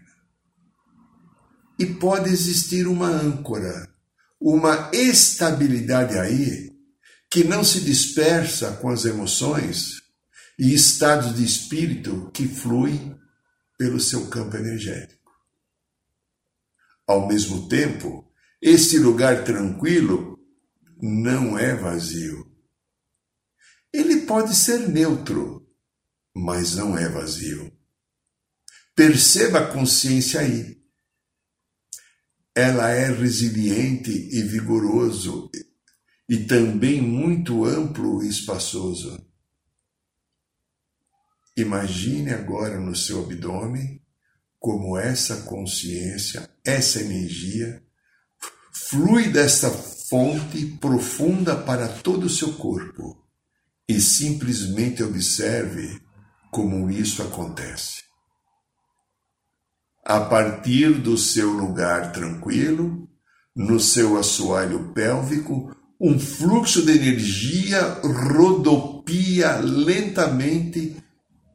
E 1.79 1.85
pode 1.85 2.29
existir 2.29 2.87
uma 2.87 3.07
âncora, 3.07 3.89
uma 4.39 4.91
estabilidade 4.93 6.17
aí 6.17 6.72
que 7.33 7.43
não 7.43 7.63
se 7.63 7.81
dispersa 7.81 8.73
com 8.73 8.89
as 8.89 9.05
emoções 9.05 10.03
e 10.59 10.71
estados 10.71 11.35
de 11.35 11.43
espírito 11.43 12.29
que 12.31 12.47
fluem 12.47 13.19
pelo 13.75 13.99
seu 13.99 14.29
campo 14.29 14.55
energético. 14.55 15.31
Ao 17.07 17.27
mesmo 17.27 17.67
tempo, 17.67 18.31
este 18.61 18.99
lugar 18.99 19.43
tranquilo 19.43 20.39
não 21.01 21.57
é 21.57 21.73
vazio. 21.73 22.55
Ele 23.91 24.27
pode 24.27 24.55
ser 24.55 24.87
neutro, 24.87 25.67
mas 26.35 26.75
não 26.75 26.95
é 26.95 27.09
vazio. 27.09 27.75
Perceba 28.93 29.57
a 29.57 29.73
consciência 29.73 30.39
aí. 30.39 30.79
Ela 32.53 32.91
é 32.91 33.11
resiliente 33.11 34.11
e 34.11 34.43
vigoroso 34.43 35.49
e 36.27 36.37
também 36.45 37.01
muito 37.01 37.65
amplo 37.65 38.23
e 38.23 38.29
espaçoso. 38.29 39.23
Imagine 41.55 42.33
agora 42.33 42.79
no 42.79 42.95
seu 42.95 43.23
abdômen 43.23 44.01
como 44.59 44.97
essa 44.97 45.43
consciência, 45.43 46.49
essa 46.65 47.01
energia 47.01 47.83
flui 48.71 49.29
desta 49.29 49.69
fonte 49.69 50.65
profunda 50.79 51.55
para 51.55 51.87
todo 51.87 52.25
o 52.25 52.29
seu 52.29 52.53
corpo 52.53 53.27
e 53.87 53.99
simplesmente 53.99 55.03
observe 55.03 56.01
como 56.49 56.89
isso 56.89 57.21
acontece 57.21 58.03
a 60.03 60.19
partir 60.19 61.01
do 61.01 61.17
seu 61.17 61.49
lugar 61.49 62.11
tranquilo, 62.11 63.07
no 63.55 63.79
seu 63.79 64.17
assoalho 64.17 64.91
pélvico, 64.93 65.72
um 66.05 66.19
fluxo 66.19 66.85
de 66.85 66.91
energia 66.91 68.01
rodopia 68.03 69.55
lentamente 69.61 70.97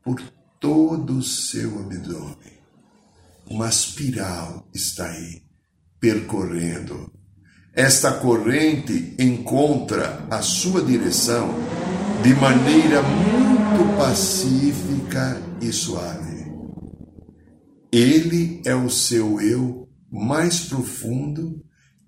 por 0.03 0.23
todo 0.59 1.19
o 1.19 1.23
seu 1.23 1.81
abdômen. 1.81 2.57
Uma 3.47 3.69
espiral 3.69 4.67
está 4.75 5.07
aí, 5.07 5.43
percorrendo. 6.01 7.13
Esta 7.75 8.11
corrente 8.13 9.15
encontra 9.19 10.27
a 10.31 10.41
sua 10.41 10.83
direção 10.83 11.51
de 12.23 12.33
maneira 12.33 13.03
muito 13.03 13.99
pacífica 13.99 15.43
e 15.61 15.71
suave. 15.71 16.51
Ele 17.93 18.63
é 18.65 18.75
o 18.75 18.89
seu 18.89 19.43
eu 19.43 19.87
mais 20.11 20.61
profundo 20.61 21.63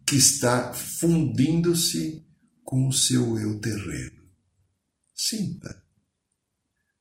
que 0.06 0.16
está 0.16 0.72
fundindo-se 0.72 2.29
com 2.70 2.86
o 2.86 2.92
seu 2.92 3.36
eu 3.36 3.58
terreno. 3.58 4.30
Sinta. 5.12 5.84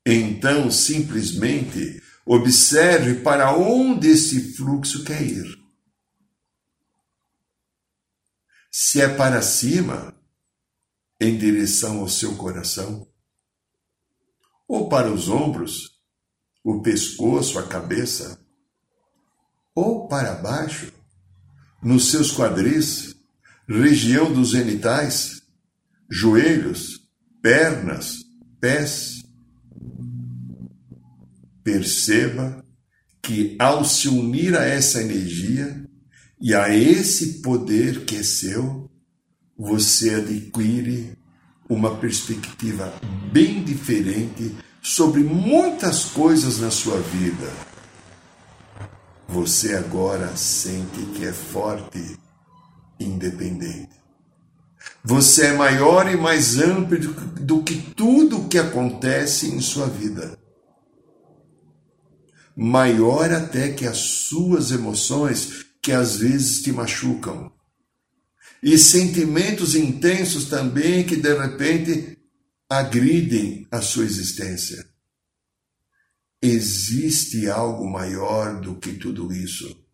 Então, 0.04 0.72
simplesmente, 0.72 2.02
observe 2.26 3.22
para 3.22 3.56
onde 3.56 4.08
esse 4.08 4.54
fluxo 4.54 5.04
quer 5.04 5.22
ir. 5.22 5.46
Se 8.72 9.00
é 9.00 9.16
para 9.16 9.44
cima, 9.44 10.20
em 11.22 11.38
direção 11.38 12.00
ao 12.00 12.10
seu 12.10 12.36
coração? 12.36 13.08
Ou 14.68 14.90
para 14.90 15.12
os 15.14 15.30
ombros, 15.30 16.02
o 16.64 16.82
pescoço, 16.82 17.60
a 17.60 17.68
cabeça? 17.68 18.44
Ou 19.76 20.08
para 20.08 20.34
baixo, 20.34 20.92
nos 21.80 22.10
seus 22.10 22.32
quadris, 22.32 23.16
região 23.68 24.34
dos 24.34 24.50
genitais, 24.50 25.39
joelhos, 26.10 27.02
pernas, 27.42 28.18
pés? 28.60 29.24
Perceba 31.64 32.66
que 33.22 33.56
ao 33.60 33.86
se 33.86 34.08
unir 34.08 34.58
a 34.58 34.64
essa 34.64 35.02
energia 35.02 35.86
e 36.42 36.56
a 36.56 36.74
esse 36.74 37.42
poder 37.42 38.06
que 38.06 38.16
é 38.16 38.24
seu, 38.24 38.90
você 39.58 40.16
adquire 40.16 41.18
uma 41.70 41.98
perspectiva 41.98 42.92
bem 43.32 43.64
diferente 43.64 44.56
sobre 44.82 45.22
muitas 45.22 46.06
coisas 46.06 46.60
na 46.60 46.72
sua 46.72 47.00
vida. 47.00 47.54
Você 49.28 49.76
agora 49.76 50.36
sente 50.36 51.06
que 51.14 51.26
é 51.26 51.34
forte, 51.34 52.18
independente. 53.00 53.99
Você 55.04 55.48
é 55.48 55.54
maior 55.54 56.12
e 56.12 56.16
mais 56.16 56.58
amplo 56.58 56.98
do 57.40 57.64
que 57.64 57.76
tudo 57.76 58.42
o 58.42 58.48
que 58.48 58.58
acontece 58.58 59.48
em 59.48 59.62
sua 59.62 59.88
vida. 59.88 60.38
Maior 62.56 63.32
até 63.32 63.72
que 63.72 63.86
as 63.86 63.98
suas 63.98 64.72
emoções, 64.72 65.66
que 65.82 65.92
às 65.92 66.18
vezes 66.18 66.62
te 66.62 66.72
machucam 66.72 67.52
e 68.62 68.78
sentimentos 68.78 69.76
intensos 69.76 70.46
também 70.46 71.06
que 71.06 71.16
de 71.16 71.34
repente 71.34 72.18
agridem 72.70 73.68
a 73.72 73.82
sua 73.82 74.04
existência. 74.04 74.88
Existe 76.42 77.50
algo 77.50 77.90
maior 77.90 78.62
do 78.62 78.76
que 78.76 78.94
tudo 78.94 79.34
isso. 79.34 79.86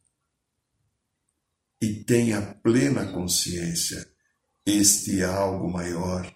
E 1.82 2.04
tenha 2.04 2.41
plena 2.41 3.12
consciência: 3.12 4.08
este 4.65 5.21
algo 5.23 5.71
maior 5.71 6.34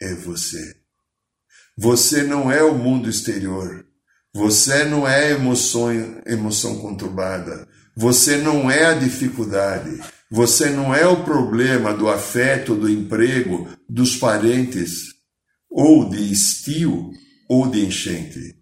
é 0.00 0.14
você. 0.14 0.76
Você 1.76 2.22
não 2.22 2.50
é 2.50 2.62
o 2.62 2.74
mundo 2.74 3.08
exterior. 3.08 3.86
Você 4.32 4.84
não 4.84 5.08
é 5.08 5.32
emoção, 5.32 5.90
emoção 6.24 6.78
conturbada. 6.78 7.68
Você 7.96 8.36
não 8.36 8.70
é 8.70 8.86
a 8.86 8.94
dificuldade. 8.94 10.00
Você 10.30 10.70
não 10.70 10.94
é 10.94 11.06
o 11.06 11.24
problema 11.24 11.92
do 11.92 12.08
afeto, 12.08 12.76
do 12.76 12.88
emprego, 12.88 13.68
dos 13.88 14.16
parentes, 14.16 15.06
ou 15.68 16.08
de 16.08 16.30
estio, 16.30 17.10
ou 17.48 17.68
de 17.68 17.84
enchente. 17.84 18.56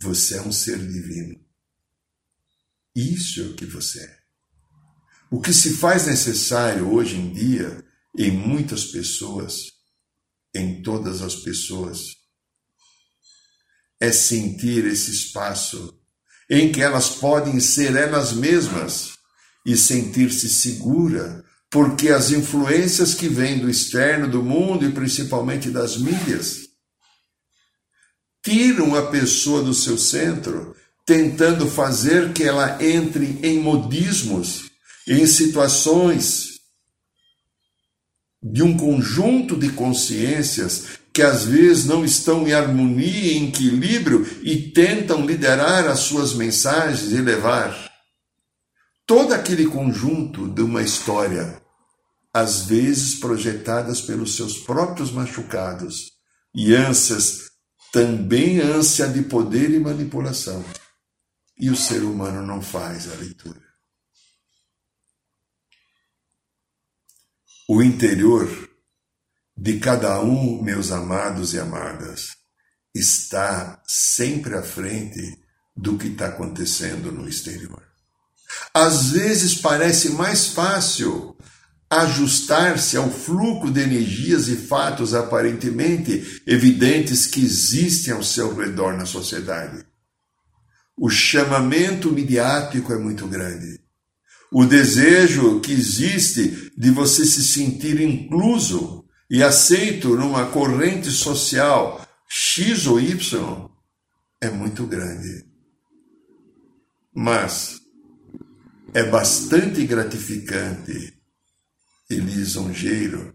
Você 0.00 0.38
é 0.38 0.42
um 0.42 0.52
ser 0.52 0.78
divino. 0.78 1.38
Isso 2.96 3.40
é 3.40 3.44
o 3.44 3.54
que 3.54 3.66
você 3.66 4.02
é. 4.02 4.21
O 5.32 5.40
que 5.40 5.50
se 5.50 5.78
faz 5.78 6.06
necessário 6.06 6.92
hoje 6.92 7.16
em 7.16 7.32
dia 7.32 7.82
em 8.18 8.30
muitas 8.30 8.84
pessoas, 8.84 9.62
em 10.54 10.82
todas 10.82 11.22
as 11.22 11.36
pessoas, 11.36 12.08
é 13.98 14.12
sentir 14.12 14.84
esse 14.84 15.10
espaço 15.10 15.98
em 16.50 16.70
que 16.70 16.82
elas 16.82 17.08
podem 17.08 17.58
ser 17.60 17.96
elas 17.96 18.34
mesmas 18.34 19.12
e 19.64 19.74
sentir-se 19.74 20.50
segura, 20.50 21.42
porque 21.70 22.10
as 22.10 22.30
influências 22.30 23.14
que 23.14 23.26
vêm 23.26 23.58
do 23.58 23.70
externo, 23.70 24.28
do 24.28 24.42
mundo 24.42 24.84
e 24.84 24.92
principalmente 24.92 25.70
das 25.70 25.96
mídias, 25.96 26.58
tiram 28.44 28.94
a 28.94 29.10
pessoa 29.10 29.62
do 29.62 29.72
seu 29.72 29.96
centro, 29.96 30.76
tentando 31.06 31.66
fazer 31.70 32.34
que 32.34 32.44
ela 32.44 32.84
entre 32.84 33.38
em 33.42 33.58
modismos, 33.60 34.71
em 35.06 35.26
situações 35.26 36.52
de 38.42 38.62
um 38.62 38.76
conjunto 38.76 39.56
de 39.56 39.70
consciências 39.70 40.98
que 41.12 41.22
às 41.22 41.44
vezes 41.44 41.84
não 41.84 42.04
estão 42.04 42.48
em 42.48 42.52
harmonia, 42.52 43.34
em 43.34 43.48
equilíbrio 43.48 44.26
e 44.42 44.70
tentam 44.70 45.24
liderar 45.24 45.86
as 45.86 46.00
suas 46.00 46.34
mensagens 46.34 47.12
e 47.12 47.20
levar 47.20 47.90
todo 49.06 49.32
aquele 49.32 49.66
conjunto 49.66 50.48
de 50.48 50.62
uma 50.62 50.82
história, 50.82 51.60
às 52.32 52.64
vezes 52.64 53.16
projetadas 53.16 54.00
pelos 54.00 54.36
seus 54.36 54.56
próprios 54.58 55.12
machucados 55.12 56.12
e 56.54 56.74
ânsias, 56.74 57.50
também 57.92 58.60
ânsia 58.60 59.06
de 59.06 59.22
poder 59.22 59.70
e 59.70 59.78
manipulação. 59.78 60.64
E 61.58 61.68
o 61.68 61.76
ser 61.76 62.02
humano 62.02 62.44
não 62.44 62.62
faz 62.62 63.12
a 63.12 63.14
leitura. 63.16 63.71
O 67.68 67.80
interior 67.80 68.48
de 69.56 69.78
cada 69.78 70.20
um, 70.20 70.60
meus 70.62 70.90
amados 70.90 71.54
e 71.54 71.60
amadas, 71.60 72.36
está 72.94 73.80
sempre 73.86 74.56
à 74.56 74.62
frente 74.62 75.38
do 75.76 75.96
que 75.96 76.08
está 76.08 76.26
acontecendo 76.26 77.12
no 77.12 77.28
exterior. 77.28 77.82
Às 78.74 79.10
vezes 79.10 79.54
parece 79.54 80.10
mais 80.10 80.48
fácil 80.48 81.36
ajustar-se 81.88 82.96
ao 82.96 83.10
fluxo 83.10 83.70
de 83.70 83.80
energias 83.80 84.48
e 84.48 84.56
fatos 84.56 85.14
aparentemente 85.14 86.42
evidentes 86.46 87.26
que 87.26 87.44
existem 87.44 88.12
ao 88.12 88.22
seu 88.22 88.54
redor 88.56 88.96
na 88.96 89.06
sociedade. 89.06 89.84
O 90.96 91.08
chamamento 91.10 92.10
midiático 92.10 92.92
é 92.92 92.98
muito 92.98 93.26
grande. 93.28 93.81
O 94.52 94.66
desejo 94.66 95.60
que 95.60 95.72
existe 95.72 96.72
de 96.76 96.90
você 96.90 97.24
se 97.24 97.42
sentir 97.42 98.00
incluso 98.00 99.04
e 99.30 99.42
aceito 99.42 100.14
numa 100.14 100.46
corrente 100.50 101.10
social 101.10 102.06
X 102.28 102.86
ou 102.86 103.00
Y 103.00 103.70
é 104.42 104.50
muito 104.50 104.86
grande. 104.86 105.46
Mas 107.14 107.80
é 108.92 109.04
bastante 109.04 109.86
gratificante 109.86 111.14
e 112.10 112.14
lisonjeiro 112.16 113.34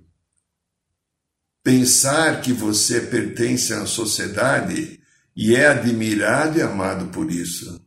pensar 1.63 2.41
que 2.41 2.53
você 2.53 3.01
pertence 3.01 3.73
à 3.73 3.85
sociedade 3.85 5.01
e 5.35 5.55
é 5.55 5.67
admirado 5.67 6.59
e 6.59 6.61
amado 6.61 7.07
por 7.07 7.29
isso. 7.29 7.86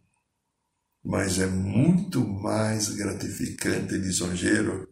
Mas 1.04 1.38
é 1.38 1.46
muito 1.46 2.26
mais 2.26 2.90
gratificante 2.90 3.94
e 3.94 3.98
lisonjeiro 3.98 4.88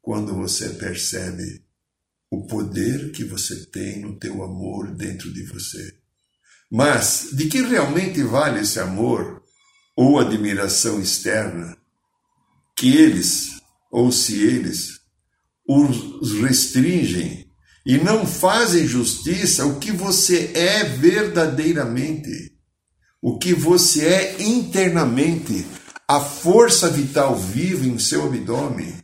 quando 0.00 0.34
você 0.34 0.70
percebe 0.70 1.64
o 2.30 2.46
poder 2.46 3.10
que 3.12 3.24
você 3.24 3.66
tem 3.66 4.00
no 4.00 4.18
teu 4.18 4.42
amor 4.42 4.94
dentro 4.94 5.32
de 5.32 5.42
você. 5.44 5.94
Mas 6.70 7.30
de 7.32 7.48
que 7.48 7.62
realmente 7.62 8.22
vale 8.22 8.60
esse 8.60 8.78
amor 8.78 9.42
ou 9.96 10.18
admiração 10.18 11.00
externa 11.00 11.76
que 12.76 12.96
eles, 12.96 13.60
ou 13.90 14.12
se 14.12 14.40
eles, 14.40 15.00
os 15.66 16.32
restringem 16.40 17.50
e 17.84 17.98
não 17.98 18.26
fazem 18.26 18.86
justiça 18.86 19.66
o 19.66 19.80
que 19.80 19.90
você 19.90 20.52
é 20.54 20.84
verdadeiramente, 20.84 22.47
o 23.20 23.38
que 23.38 23.52
você 23.52 24.06
é 24.06 24.42
internamente, 24.42 25.66
a 26.06 26.20
força 26.20 26.88
vital 26.88 27.36
viva 27.36 27.86
em 27.86 27.98
seu 27.98 28.26
abdômen, 28.26 29.02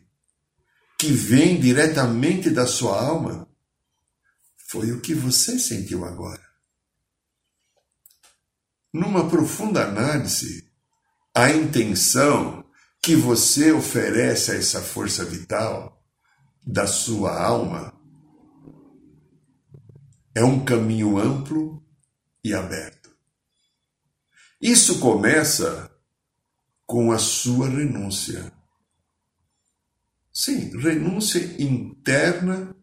que 0.99 1.13
vem 1.13 1.61
diretamente 1.61 2.49
da 2.51 2.67
sua 2.67 3.01
alma, 3.03 3.49
foi 4.69 4.93
o 4.93 5.01
que 5.01 5.15
você 5.15 5.59
sentiu 5.59 6.05
agora. 6.05 6.43
Numa 8.93 9.29
profunda 9.29 9.85
análise, 9.85 10.71
a 11.35 11.51
intenção 11.51 12.65
que 13.03 13.17
você 13.17 13.73
oferece 13.73 14.53
a 14.53 14.55
essa 14.55 14.81
força 14.81 15.25
vital 15.25 16.03
da 16.65 16.87
sua 16.87 17.39
alma 17.43 17.93
é 20.35 20.43
um 20.43 20.65
caminho 20.65 21.19
amplo 21.19 21.85
e 22.43 22.55
aberto. 22.55 23.04
Isso 24.65 24.99
começa 24.99 25.91
com 26.87 27.13
a 27.13 27.19
sua 27.19 27.69
renúncia. 27.69 28.51
Sim, 30.33 30.71
renúncia 30.79 31.39
interna 31.59 32.75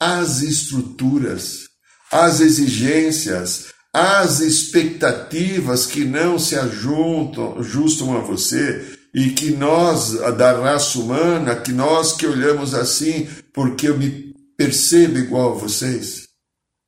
às 0.00 0.42
estruturas, 0.42 1.68
às 2.10 2.40
exigências, 2.40 3.66
às 3.92 4.40
expectativas 4.40 5.86
que 5.86 6.04
não 6.04 6.40
se 6.40 6.56
ajuntam, 6.56 7.56
ajustam 7.60 8.16
a 8.16 8.20
você, 8.20 8.98
e 9.14 9.30
que 9.30 9.52
nós, 9.52 10.14
da 10.36 10.60
raça 10.60 10.98
humana, 10.98 11.54
que 11.54 11.70
nós 11.70 12.14
que 12.14 12.26
olhamos 12.26 12.74
assim, 12.74 13.28
porque 13.54 13.86
eu 13.86 13.96
me 13.96 14.34
percebo 14.56 15.18
igual 15.18 15.52
a 15.52 15.58
vocês 15.58 16.26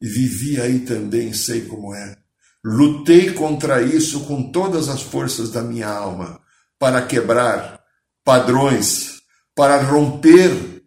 e 0.02 0.08
vivi 0.08 0.60
aí 0.60 0.80
também, 0.80 1.32
sei 1.32 1.66
como 1.66 1.94
é. 1.94 2.20
Lutei 2.64 3.32
contra 3.32 3.82
isso 3.82 4.20
com 4.26 4.50
todas 4.50 4.88
as 4.88 5.02
forças 5.02 5.50
da 5.50 5.62
minha 5.62 5.88
alma 5.88 6.40
para 6.78 7.02
quebrar 7.06 7.80
padrões, 8.24 9.22
para 9.54 9.82
romper, 9.82 10.82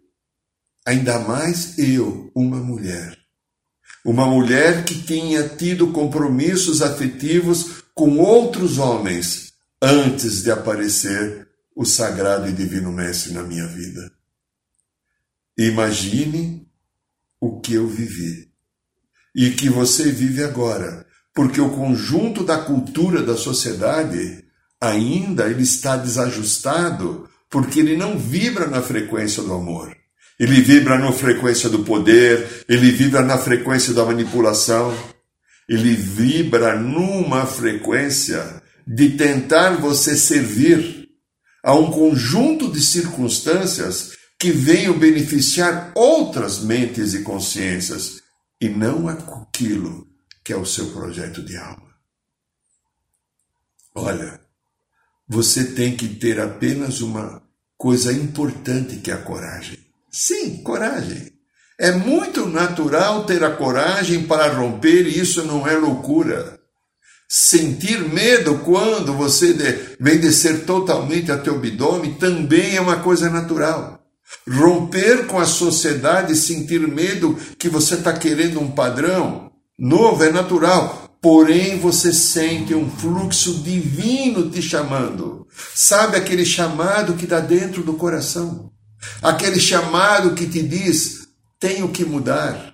ainda 0.85 1.19
mais 1.19 1.77
eu, 1.79 2.31
uma 2.35 2.57
mulher. 2.57 3.17
Uma 4.05 4.25
mulher 4.25 4.83
que 4.83 5.01
tinha 5.01 5.47
tido 5.47 5.91
compromissos 5.91 6.81
afetivos 6.81 7.83
com 7.95 8.17
outros 8.17 8.77
homens 8.77 9.53
antes 9.81 10.43
de 10.43 10.51
aparecer 10.51 11.47
o 11.75 11.85
sagrado 11.85 12.47
e 12.47 12.53
divino 12.53 12.91
Mestre 12.91 13.33
na 13.33 13.43
minha 13.43 13.67
vida. 13.67 14.11
Imagine 15.57 16.67
o 17.39 17.59
que 17.59 17.73
eu 17.73 17.87
vivi 17.87 18.51
e 19.35 19.51
que 19.51 19.69
você 19.69 20.11
vive 20.11 20.43
agora, 20.43 21.05
porque 21.33 21.59
o 21.59 21.69
conjunto 21.69 22.43
da 22.43 22.57
cultura 22.57 23.23
da 23.23 23.35
sociedade 23.35 24.43
ainda 24.79 25.47
ele 25.47 25.63
está 25.63 25.97
desajustado, 25.97 27.27
porque 27.49 27.79
ele 27.79 27.95
não 27.97 28.17
vibra 28.17 28.67
na 28.67 28.81
frequência 28.81 29.41
do 29.41 29.53
amor. 29.53 29.95
Ele 30.39 30.61
vibra 30.61 30.97
na 30.97 31.11
frequência 31.11 31.69
do 31.69 31.79
poder, 31.79 32.65
ele 32.67 32.91
vibra 32.91 33.21
na 33.21 33.37
frequência 33.37 33.93
da 33.93 34.03
manipulação, 34.03 34.93
ele 35.69 35.95
vibra 35.95 36.77
numa 36.77 37.45
frequência 37.45 38.61
de 38.85 39.11
tentar 39.11 39.77
você 39.77 40.15
servir 40.15 41.07
a 41.63 41.73
um 41.73 41.89
conjunto 41.91 42.69
de 42.69 42.81
circunstâncias 42.81 44.11
que 44.37 44.51
venham 44.51 44.99
beneficiar 44.99 45.93
outras 45.95 46.59
mentes 46.59 47.13
e 47.13 47.21
consciências 47.21 48.21
e 48.59 48.67
não 48.67 49.07
aquilo 49.07 50.12
que 50.43 50.51
é 50.51 50.57
o 50.57 50.65
seu 50.65 50.87
projeto 50.87 51.41
de 51.41 51.55
alma. 51.55 51.93
Olha, 53.95 54.41
você 55.27 55.63
tem 55.63 55.95
que 55.95 56.07
ter 56.07 56.39
apenas 56.39 57.01
uma 57.01 57.41
coisa 57.77 58.11
importante 58.11 58.97
que 58.97 59.11
é 59.11 59.13
a 59.13 59.21
coragem. 59.21 59.79
Sim, 60.11 60.61
coragem. 60.63 61.31
É 61.79 61.91
muito 61.91 62.47
natural 62.47 63.25
ter 63.25 63.43
a 63.43 63.55
coragem 63.55 64.23
para 64.23 64.51
romper, 64.53 65.07
e 65.07 65.19
isso 65.19 65.43
não 65.43 65.67
é 65.67 65.75
loucura. 65.75 66.59
Sentir 67.27 67.99
medo 67.99 68.59
quando 68.59 69.13
você 69.13 69.53
vem 69.99 70.19
descer 70.19 70.65
totalmente 70.65 71.31
a 71.31 71.37
teu 71.37 71.55
abdômen 71.55 72.13
também 72.15 72.75
é 72.75 72.81
uma 72.81 72.99
coisa 72.99 73.29
natural. 73.29 74.03
Romper 74.47 75.25
com 75.25 75.39
a 75.39 75.45
sociedade 75.45 76.33
e 76.33 76.35
sentir 76.35 76.87
medo 76.87 77.35
que 77.57 77.69
você 77.69 77.95
está 77.95 78.13
querendo 78.13 78.59
um 78.59 78.69
padrão 78.69 79.52
novo 79.77 80.23
é 80.23 80.31
natural. 80.31 81.17
Porém, 81.21 81.79
você 81.79 82.11
sente 82.11 82.75
um 82.75 82.89
fluxo 82.89 83.61
divino 83.61 84.49
te 84.49 84.61
chamando. 84.61 85.47
Sabe 85.73 86.17
aquele 86.17 86.45
chamado 86.45 87.13
que 87.13 87.23
está 87.23 87.39
dentro 87.39 87.81
do 87.81 87.93
coração? 87.93 88.71
Aquele 89.21 89.59
chamado 89.59 90.35
que 90.35 90.45
te 90.45 90.61
diz: 90.61 91.27
tenho 91.59 91.87
que 91.89 92.03
mudar. 92.03 92.73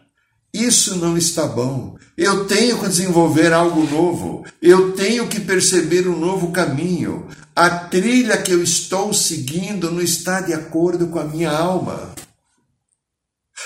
Isso 0.52 0.96
não 0.96 1.16
está 1.16 1.46
bom. 1.46 1.96
Eu 2.18 2.46
tenho 2.46 2.80
que 2.80 2.88
desenvolver 2.88 3.54
algo 3.54 3.84
novo. 3.84 4.44
Eu 4.60 4.94
tenho 4.94 5.28
que 5.28 5.40
perceber 5.40 6.08
um 6.08 6.18
novo 6.18 6.52
caminho. 6.52 7.28
A 7.56 7.70
trilha 7.70 8.38
que 8.38 8.52
eu 8.52 8.64
estou 8.64 9.14
seguindo 9.14 9.92
não 9.92 10.02
está 10.02 10.42
de 10.42 10.54
acordo 10.54 11.08
com 11.08 11.20
a 11.20 11.24
minha 11.24 11.52
alma. 11.52 12.14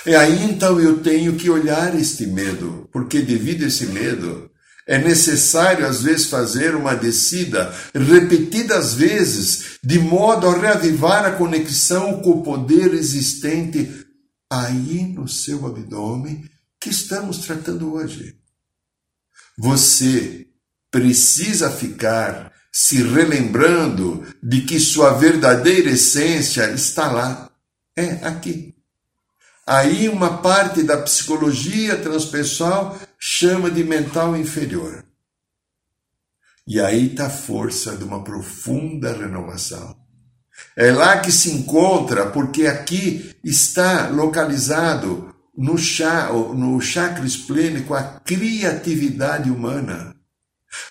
E 0.06 0.16
aí 0.16 0.44
então 0.44 0.80
eu 0.80 1.02
tenho 1.02 1.36
que 1.36 1.50
olhar 1.50 1.98
este 1.98 2.26
medo, 2.26 2.89
porque 2.92 3.22
devido 3.22 3.63
a 3.63 3.68
esse 3.68 3.88
medo, 3.88 4.52
é 4.86 4.98
necessário 4.98 5.86
às 5.88 6.04
vezes 6.04 6.26
fazer 6.26 6.76
uma 6.76 6.94
descida 6.94 7.74
repetidas 7.94 8.96
vezes, 8.96 9.80
de 9.82 9.98
modo 10.00 10.48
a 10.48 10.58
reavivar 10.58 11.26
a 11.26 11.32
conexão 11.32 12.22
com 12.22 12.32
o 12.32 12.44
poder 12.44 12.94
existente 12.94 14.06
aí 14.52 15.04
no 15.04 15.28
seu 15.28 15.66
abdômen 15.66 16.44
que 16.82 16.89
estamos 16.89 17.38
tratando 17.39 17.94
hoje. 17.94 18.36
Você 19.58 20.48
precisa 20.92 21.72
ficar 21.72 22.52
se 22.72 23.02
relembrando 23.04 24.26
de 24.42 24.62
que 24.62 24.80
sua 24.80 25.13
verdadeira 25.13 25.92
essência 25.92 26.72
está 26.72 27.10
lá, 27.10 27.50
é 27.96 28.26
aqui. 28.26 28.72
Aí 29.65 30.10
uma 30.10 30.38
parte 30.38 30.84
da 30.84 30.97
psicologia 30.97 31.97
transpessoal 31.97 32.99
chama 33.17 33.71
de 33.71 33.84
mental 33.84 34.36
inferior. 34.36 35.06
E 36.67 36.80
aí 36.80 37.08
está 37.08 37.28
a 37.28 37.30
força 37.30 37.95
de 37.95 38.04
uma 38.04 38.23
profunda 38.23 39.13
renovação. 39.13 39.95
É 40.76 40.91
lá 40.91 41.19
que 41.19 41.32
se 41.32 41.52
encontra, 41.52 42.28
porque 42.28 42.67
aqui 42.67 43.36
está 43.43 44.10
localizado 44.10 45.34
no, 45.58 45.78
chá, 45.78 46.30
no 46.32 46.80
chakra 46.82 47.26
esplênico 47.26 47.93
a 47.93 48.04
criatividade 48.04 49.49
humana. 49.49 50.13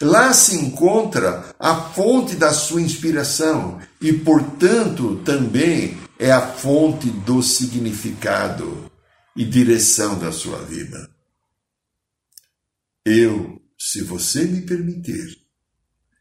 Lá 0.00 0.32
se 0.32 0.56
encontra 0.56 1.44
a 1.58 1.74
fonte 1.74 2.37
da 2.37 2.52
sua 2.52 2.80
inspiração 2.80 3.80
e, 4.00 4.12
portanto, 4.12 5.20
também 5.24 5.98
é 6.22 6.30
a 6.30 6.40
fonte 6.40 7.11
do 7.11 7.42
significado 7.42 8.88
e 9.37 9.44
direção 9.44 10.16
da 10.16 10.30
sua 10.30 10.58
vida. 10.58 11.11
Eu, 13.04 13.61
se 13.76 14.04
você 14.04 14.44
me 14.44 14.61
permitir, 14.61 15.37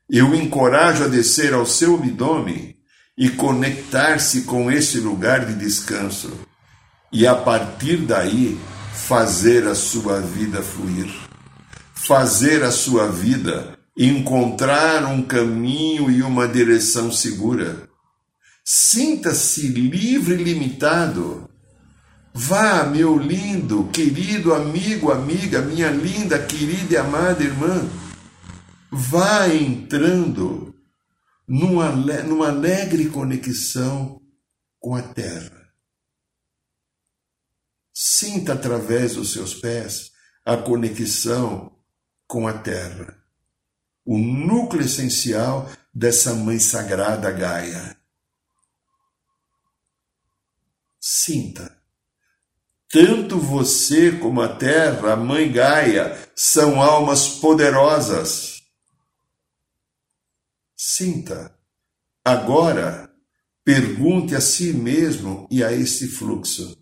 eu 0.10 0.34
encorajo 0.34 1.04
a 1.04 1.08
descer 1.08 1.54
ao 1.54 1.68
seu 1.68 1.94
abdômen 1.94 2.76
e 3.16 3.30
conectar-se 3.30 4.42
com 4.42 4.72
esse 4.72 5.00
lugar 5.00 5.46
de 5.46 5.54
descanso 5.54 6.32
e 7.12 7.28
a 7.28 7.36
partir 7.36 7.98
daí 7.98 8.60
fazer 8.96 9.68
a 9.68 9.76
sua 9.76 10.20
vida 10.20 10.64
fluir, 10.64 11.14
fazer 11.94 12.64
a 12.64 12.72
sua 12.72 13.08
vida 13.08 13.78
encontrar 13.96 15.06
um 15.06 15.22
caminho 15.22 16.10
e 16.10 16.24
uma 16.24 16.48
direção 16.48 17.12
segura 17.12 17.91
Sinta-se 18.74 19.68
livre 19.68 20.36
e 20.36 20.44
limitado. 20.46 21.50
Vá, 22.34 22.86
meu 22.86 23.18
lindo, 23.18 23.90
querido 23.90 24.54
amigo, 24.54 25.12
amiga, 25.12 25.62
minha 25.62 25.92
linda, 25.92 26.42
querida 26.42 26.94
e 26.94 26.96
amada 26.96 27.44
irmã. 27.44 27.86
Vá 28.90 29.50
entrando 29.50 30.74
numa, 31.46 31.90
numa 31.92 32.48
alegre 32.48 33.10
conexão 33.10 34.22
com 34.80 34.96
a 34.96 35.02
terra. 35.02 35.68
Sinta 37.94 38.54
através 38.54 39.16
dos 39.16 39.34
seus 39.34 39.54
pés 39.54 40.14
a 40.46 40.56
conexão 40.56 41.78
com 42.26 42.48
a 42.48 42.54
terra, 42.54 43.22
o 44.06 44.18
núcleo 44.18 44.86
essencial 44.86 45.70
dessa 45.94 46.34
mãe 46.34 46.58
sagrada 46.58 47.30
Gaia. 47.34 48.01
Sinta. 51.04 51.82
Tanto 52.88 53.40
você 53.40 54.12
como 54.12 54.40
a 54.40 54.56
terra, 54.56 55.14
a 55.14 55.16
mãe 55.16 55.52
Gaia, 55.52 56.32
são 56.36 56.80
almas 56.80 57.40
poderosas. 57.40 58.62
Sinta. 60.78 61.58
Agora, 62.24 63.12
pergunte 63.64 64.36
a 64.36 64.42
si 64.42 64.74
mesmo 64.74 65.48
e 65.50 65.64
a 65.64 65.74
esse 65.74 66.08
fluxo: 66.08 66.78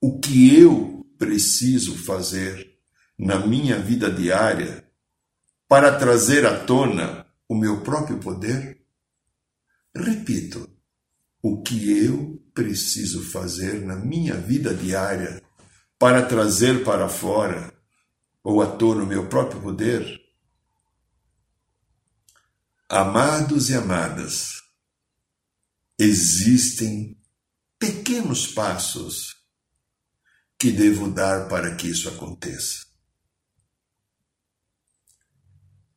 o 0.00 0.18
que 0.18 0.58
eu 0.58 1.06
preciso 1.16 1.96
fazer 1.96 2.76
na 3.16 3.46
minha 3.46 3.78
vida 3.78 4.10
diária 4.10 4.90
para 5.68 5.96
trazer 5.96 6.44
à 6.44 6.64
tona 6.64 7.24
o 7.48 7.54
meu 7.54 7.82
próprio 7.82 8.18
poder? 8.18 8.84
Repito 9.94 10.75
o 11.48 11.62
que 11.62 11.96
eu 12.04 12.42
preciso 12.52 13.22
fazer 13.22 13.80
na 13.86 13.94
minha 13.94 14.34
vida 14.34 14.74
diária 14.74 15.40
para 15.96 16.26
trazer 16.26 16.84
para 16.84 17.08
fora 17.08 17.72
ou 18.42 18.60
à 18.60 18.66
tona 18.66 19.04
o 19.04 19.06
meu 19.06 19.28
próprio 19.28 19.62
poder? 19.62 20.20
Amados 22.88 23.70
e 23.70 23.74
amadas, 23.74 24.60
existem 25.96 27.16
pequenos 27.78 28.48
passos 28.48 29.36
que 30.58 30.72
devo 30.72 31.08
dar 31.12 31.48
para 31.48 31.76
que 31.76 31.86
isso 31.86 32.08
aconteça. 32.08 32.86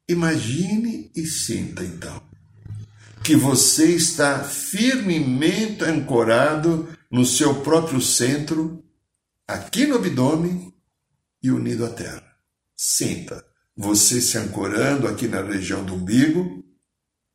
Imagine 0.08 1.12
e 1.16 1.26
sinta 1.26 1.84
então 1.84 2.29
que 3.24 3.36
você 3.36 3.96
está 3.96 4.44
firmemente 4.44 5.84
ancorado 5.84 6.88
no 7.12 7.26
seu 7.26 7.62
próprio 7.62 8.02
centro, 8.02 8.84
aqui 9.48 9.86
no 9.86 9.96
abdômen 9.96 10.74
e 11.42 11.52
unido 11.52 11.86
à 11.86 11.90
terra. 11.90 12.38
Sinta 12.76 13.46
você 13.76 14.22
se 14.22 14.38
ancorando 14.38 15.08
aqui 15.08 15.28
na 15.28 15.42
região 15.42 15.86
do 15.86 15.96
umbigo, 15.96 16.66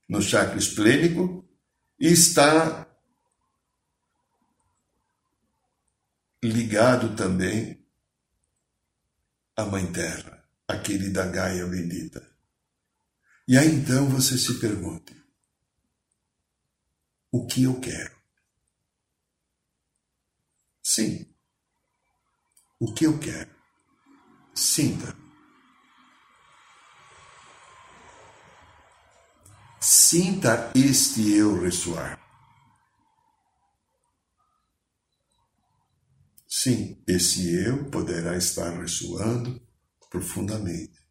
no 0.08 0.20
chakra 0.20 0.58
esplênico, 0.58 1.42
e 1.98 2.12
está 2.12 2.86
ligado 6.42 7.16
também 7.16 7.82
à 9.56 9.64
Mãe 9.64 9.90
Terra, 9.90 10.44
a 10.68 10.76
querida 10.76 11.26
Gaia 11.26 11.66
bendita. 11.66 12.22
E 13.48 13.56
aí 13.56 13.74
então 13.74 14.06
você 14.08 14.36
se 14.36 14.58
pergunte: 14.58 15.14
o 17.34 17.44
que 17.48 17.64
eu 17.64 17.80
quero? 17.80 18.14
Sim, 20.80 21.26
o 22.78 22.94
que 22.94 23.06
eu 23.06 23.18
quero? 23.18 23.50
Sinta. 24.54 25.16
Sinta 29.80 30.70
este 30.76 31.32
eu 31.32 31.60
ressoar. 31.60 32.20
Sim, 36.46 37.02
esse 37.04 37.52
eu 37.52 37.90
poderá 37.90 38.36
estar 38.36 38.78
ressoando 38.78 39.60
profundamente. 40.08 41.03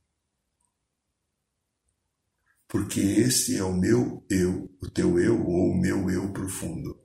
Porque 2.73 2.99
esse 2.99 3.55
é 3.55 3.63
o 3.63 3.71
meu 3.71 4.25
eu, 4.27 4.67
o 4.81 4.89
teu 4.89 5.19
eu 5.19 5.39
ou 5.45 5.69
o 5.69 5.77
meu 5.79 6.09
eu 6.09 6.33
profundo. 6.33 6.99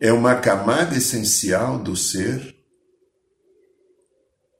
É 0.00 0.12
uma 0.12 0.40
camada 0.40 0.96
essencial 0.96 1.82
do 1.82 1.96
ser 1.96 2.56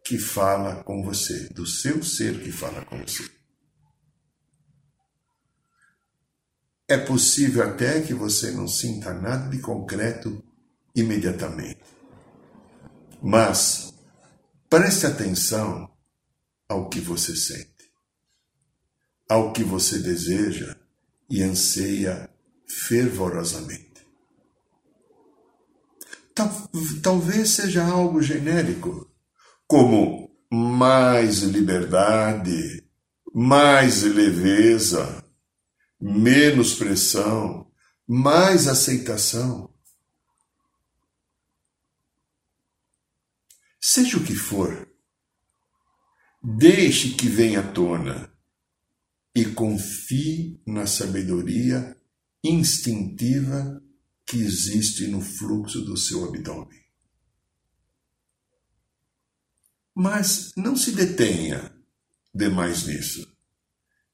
que 0.05 0.19
fala 0.19 0.83
com 0.83 1.05
você, 1.05 1.49
do 1.51 1.65
seu 1.65 2.03
ser 2.03 2.43
que 2.43 2.51
fala 2.51 2.85
com 2.85 2.99
você. 2.99 3.23
É 6.89 6.99
possível 6.99 7.63
até 7.63 8.01
que 8.01 8.13
você 8.13 8.51
não 8.51 8.67
sinta 8.67 9.15
nada 9.15 9.49
de 9.51 9.61
concreto 9.61 10.45
imediatamente. 10.97 11.85
Mas 13.23 13.95
preste 14.69 15.07
atenção 15.07 15.89
ao 16.69 16.89
que 16.89 16.99
você 16.99 17.37
sente, 17.37 17.74
ao 19.35 19.53
que 19.53 19.64
você 19.64 19.99
deseja 19.99 20.77
e 21.29 21.42
anseia 21.42 22.31
fervorosamente. 22.68 24.07
Talvez 27.03 27.51
seja 27.51 27.85
algo 27.85 28.23
genérico, 28.23 29.12
como 29.66 30.31
mais 30.49 31.40
liberdade, 31.40 32.88
mais 33.35 34.03
leveza, 34.03 35.25
menos 36.01 36.75
pressão, 36.75 37.68
mais 38.07 38.68
aceitação. 38.68 39.75
Seja 43.81 44.16
o 44.16 44.25
que 44.25 44.37
for, 44.37 44.88
deixe 46.40 47.14
que 47.14 47.29
venha 47.29 47.59
à 47.61 47.62
tona 47.64 48.34
e 49.35 49.44
confie 49.47 50.61
na 50.64 50.87
sabedoria 50.87 51.97
instintiva 52.42 53.83
que 54.25 54.38
existe 54.38 55.07
no 55.09 55.20
fluxo 55.20 55.81
do 55.83 55.97
seu 55.97 56.25
abdômen. 56.25 56.85
Mas 59.94 60.53
não 60.57 60.77
se 60.77 60.92
detenha 60.92 61.75
demais 62.35 62.87
nisso. 62.87 63.33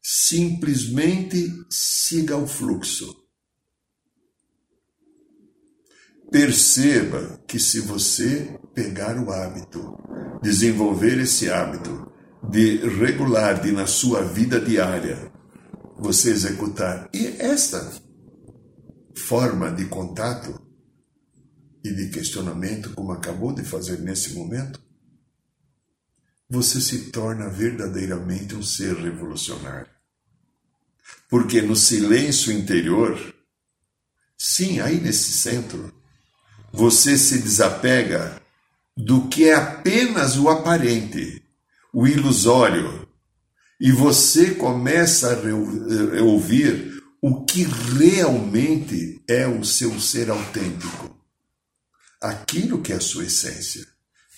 Simplesmente 0.02 1.48
siga 1.70 2.36
o 2.36 2.46
fluxo. 2.46 3.20
Perceba 6.30 7.42
que 7.48 7.58
se 7.58 7.80
você 7.80 8.58
pegar 8.74 9.18
o 9.18 9.30
hábito, 9.30 9.98
desenvolver 10.42 11.18
esse 11.18 11.50
hábito 11.50 12.09
de 12.48 12.76
regular, 12.76 13.60
de 13.60 13.72
na 13.72 13.86
sua 13.86 14.22
vida 14.22 14.60
diária, 14.60 15.30
você 15.98 16.30
executar. 16.30 17.08
E 17.12 17.26
esta 17.38 17.92
forma 19.14 19.70
de 19.70 19.84
contato 19.86 20.60
e 21.84 21.92
de 21.92 22.08
questionamento, 22.10 22.90
como 22.90 23.12
acabou 23.12 23.54
de 23.54 23.64
fazer 23.64 23.98
nesse 24.00 24.34
momento, 24.34 24.80
você 26.48 26.80
se 26.80 27.10
torna 27.10 27.48
verdadeiramente 27.48 28.54
um 28.54 28.62
ser 28.62 28.96
revolucionário. 28.96 29.90
Porque 31.28 31.62
no 31.62 31.76
silêncio 31.76 32.52
interior, 32.52 33.18
sim, 34.36 34.80
aí 34.80 35.00
nesse 35.00 35.32
centro, 35.32 35.92
você 36.72 37.16
se 37.16 37.38
desapega 37.38 38.40
do 38.96 39.28
que 39.28 39.48
é 39.48 39.54
apenas 39.54 40.36
o 40.36 40.48
aparente, 40.48 41.42
o 41.92 42.06
ilusório, 42.06 43.08
e 43.80 43.90
você 43.90 44.54
começa 44.54 45.32
a 45.34 46.22
ouvir 46.22 47.02
o 47.22 47.44
que 47.44 47.64
realmente 47.64 49.22
é 49.28 49.46
o 49.46 49.64
seu 49.64 49.98
ser 50.00 50.30
autêntico, 50.30 51.18
aquilo 52.20 52.82
que 52.82 52.92
é 52.92 52.96
a 52.96 53.00
sua 53.00 53.24
essência, 53.24 53.86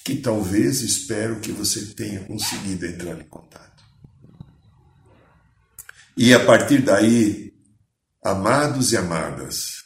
que 0.05 0.17
talvez 0.17 0.81
espero 0.81 1.41
que 1.41 1.53
você 1.53 1.87
tenha 1.87 2.25
conseguido 2.25 2.87
entrar 2.87 3.21
em 3.21 3.29
contato. 3.29 3.83
E 6.17 6.35
a 6.35 6.45
partir 6.45 6.83
daí, 6.83 7.53
amados 8.23 8.93
e 8.93 8.97
amadas, 8.97 9.83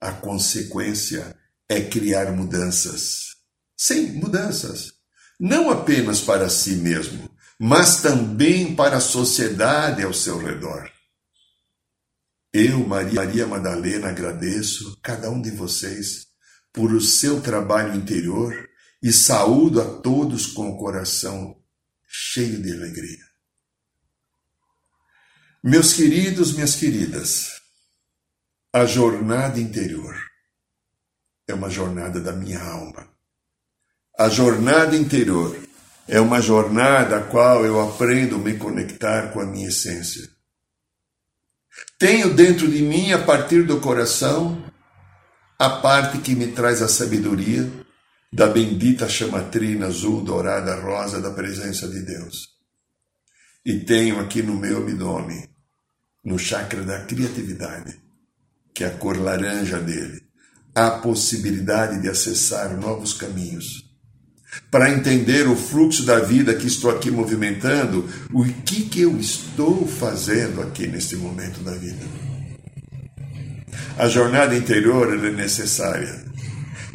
a 0.00 0.12
consequência 0.12 1.36
é 1.68 1.80
criar 1.82 2.32
mudanças. 2.32 3.34
Sim, 3.76 4.12
mudanças. 4.12 4.93
Não 5.38 5.70
apenas 5.70 6.20
para 6.20 6.48
si 6.48 6.76
mesmo, 6.76 7.30
mas 7.58 8.00
também 8.02 8.74
para 8.74 8.98
a 8.98 9.00
sociedade 9.00 10.02
ao 10.02 10.12
seu 10.12 10.38
redor. 10.38 10.90
Eu, 12.52 12.86
Maria 12.86 13.46
Madalena, 13.46 14.08
agradeço 14.08 14.98
cada 15.02 15.28
um 15.28 15.42
de 15.42 15.50
vocês 15.50 16.26
por 16.72 16.92
o 16.92 17.00
seu 17.00 17.40
trabalho 17.40 17.94
interior 17.94 18.68
e 19.02 19.12
saúdo 19.12 19.80
a 19.80 20.00
todos 20.00 20.46
com 20.46 20.70
o 20.70 20.78
coração 20.78 21.60
cheio 22.06 22.62
de 22.62 22.72
alegria. 22.72 23.24
Meus 25.62 25.92
queridos, 25.94 26.52
minhas 26.52 26.76
queridas, 26.76 27.60
a 28.72 28.84
jornada 28.84 29.58
interior 29.58 30.14
é 31.46 31.54
uma 31.54 31.70
jornada 31.70 32.20
da 32.20 32.32
minha 32.32 32.62
alma. 32.62 33.13
A 34.16 34.28
jornada 34.28 34.96
interior 34.96 35.58
é 36.06 36.20
uma 36.20 36.40
jornada 36.40 37.16
a 37.16 37.22
qual 37.22 37.64
eu 37.66 37.80
aprendo 37.80 38.36
a 38.36 38.38
me 38.38 38.56
conectar 38.56 39.32
com 39.32 39.40
a 39.40 39.44
minha 39.44 39.66
essência. 39.66 40.28
Tenho 41.98 42.32
dentro 42.32 42.70
de 42.70 42.80
mim, 42.80 43.10
a 43.10 43.18
partir 43.18 43.64
do 43.64 43.80
coração, 43.80 44.64
a 45.58 45.68
parte 45.68 46.18
que 46.18 46.36
me 46.36 46.52
traz 46.52 46.80
a 46.80 46.86
sabedoria 46.86 47.68
da 48.32 48.46
bendita 48.46 49.08
chamatrina 49.08 49.86
azul, 49.86 50.22
dourada, 50.22 50.80
rosa 50.80 51.20
da 51.20 51.32
presença 51.32 51.88
de 51.88 52.00
Deus. 52.02 52.50
E 53.66 53.80
tenho 53.80 54.20
aqui 54.20 54.44
no 54.44 54.54
meu 54.54 54.78
abdômen, 54.78 55.48
no 56.24 56.38
chakra 56.38 56.84
da 56.84 57.00
criatividade, 57.04 58.00
que 58.72 58.84
é 58.84 58.86
a 58.86 58.96
cor 58.96 59.18
laranja 59.18 59.80
dele, 59.80 60.22
a 60.72 60.90
possibilidade 60.92 62.00
de 62.00 62.08
acessar 62.08 62.76
novos 62.76 63.12
caminhos. 63.12 63.83
Para 64.70 64.90
entender 64.90 65.46
o 65.46 65.56
fluxo 65.56 66.04
da 66.04 66.18
vida 66.18 66.54
que 66.54 66.66
estou 66.66 66.90
aqui 66.90 67.10
movimentando, 67.10 68.08
o 68.32 68.44
que, 68.44 68.82
que 68.82 69.02
eu 69.02 69.18
estou 69.18 69.86
fazendo 69.86 70.60
aqui 70.60 70.86
neste 70.86 71.16
momento 71.16 71.60
da 71.60 71.72
vida. 71.72 72.04
A 73.96 74.08
jornada 74.08 74.56
interior 74.56 75.12
é 75.14 75.30
necessária 75.30 76.24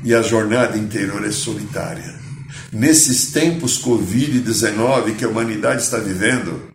e 0.04 0.14
a 0.14 0.22
jornada 0.22 0.78
interior 0.78 1.26
é 1.26 1.32
solitária. 1.32 2.20
Nesses 2.72 3.32
tempos 3.32 3.82
Covid-19 3.82 5.16
que 5.16 5.26
a 5.26 5.30
humanidade 5.30 5.82
está 5.82 5.98
vivendo, 5.98 6.70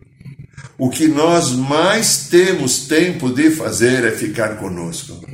o 0.77 0.89
que 0.89 1.07
nós 1.07 1.51
mais 1.51 2.27
temos 2.27 2.87
tempo 2.87 3.29
de 3.29 3.51
fazer 3.51 4.03
é 4.03 4.11
ficar 4.11 4.57
conosco. 4.57 5.25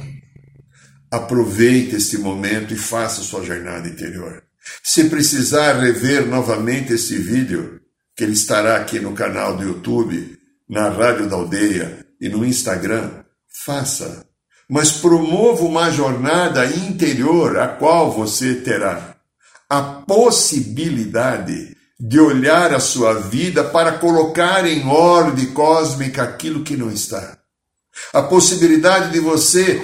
Aproveite 1.10 1.95
este 1.95 2.18
momento 2.18 2.74
e 2.74 2.78
faça 2.78 3.22
sua 3.22 3.43
jornada 3.43 3.88
interior. 3.88 4.43
Se 4.84 5.05
precisar 5.05 5.80
rever 5.80 6.28
novamente 6.28 6.93
esse 6.93 7.18
vídeo, 7.18 7.82
que 8.16 8.24
ele 8.24 8.34
estará 8.34 8.78
aqui 8.78 8.99
no 8.99 9.14
canal 9.14 9.57
do 9.57 9.64
YouTube, 9.64 10.38
na 10.70 10.89
Rádio 10.89 11.28
da 11.28 11.36
Aldeia 11.36 12.05
e 12.20 12.30
no 12.30 12.45
Instagram, 12.45 13.24
faça. 13.66 14.26
mas 14.70 14.91
promova 14.93 15.64
uma 15.64 15.91
jornada 15.91 16.66
interior 16.66 17.59
a 17.59 17.68
qual 17.68 18.12
você 18.12 18.55
terá 18.55 19.12
a 19.72 19.82
possibilidade 19.82 21.78
de 21.97 22.20
olhar 22.20 22.74
a 22.74 22.80
sua 22.80 23.14
vida 23.14 23.64
para 23.64 23.93
colocar 23.99 24.66
em 24.68 24.86
ordem 24.86 25.45
cósmica 25.53 26.24
aquilo 26.24 26.62
que 26.62 26.76
não 26.76 26.91
está. 26.91 27.38
A 28.12 28.22
possibilidade 28.22 29.14
de 29.14 29.22
você 29.22 29.82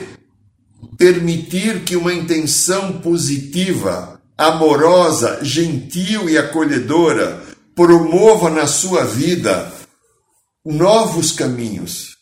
permitir 0.98 1.86
que 1.86 1.96
uma 1.96 2.14
intenção 2.14 3.00
positiva, 3.00 4.17
amorosa, 4.38 5.40
gentil 5.42 6.30
e 6.30 6.38
acolhedora 6.38 7.42
promova 7.76 8.50
na 8.50 8.68
sua 8.68 9.04
vida 9.04 9.72
novos 10.66 11.32
caminhos. 11.32 12.18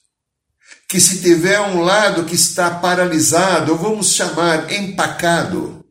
Que 0.88 1.00
se 1.00 1.22
tiver 1.22 1.60
um 1.60 1.82
lado 1.82 2.26
que 2.26 2.36
está 2.36 2.70
paralisado, 2.70 3.76
vamos 3.76 4.14
chamar 4.14 4.72
empacado, 4.72 5.84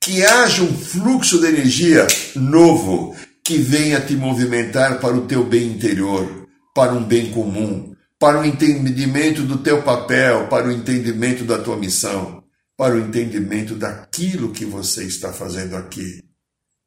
que 0.00 0.24
haja 0.24 0.62
um 0.62 0.76
fluxo 0.76 1.40
de 1.40 1.46
energia 1.46 2.06
novo 2.36 3.16
que 3.44 3.56
venha 3.56 4.00
te 4.00 4.14
movimentar 4.14 5.00
para 5.00 5.14
o 5.14 5.26
teu 5.26 5.44
bem 5.44 5.64
interior, 5.64 6.46
para 6.74 6.92
um 6.92 7.02
bem 7.02 7.30
comum, 7.30 7.94
para 8.18 8.40
o 8.40 8.44
entendimento 8.44 9.42
do 9.42 9.58
teu 9.58 9.82
papel, 9.82 10.46
para 10.48 10.68
o 10.68 10.72
entendimento 10.72 11.44
da 11.44 11.58
tua 11.58 11.76
missão, 11.76 12.41
para 12.82 12.96
o 12.96 12.98
entendimento 12.98 13.76
daquilo 13.76 14.50
que 14.50 14.64
você 14.64 15.04
está 15.04 15.32
fazendo 15.32 15.76
aqui. 15.76 16.20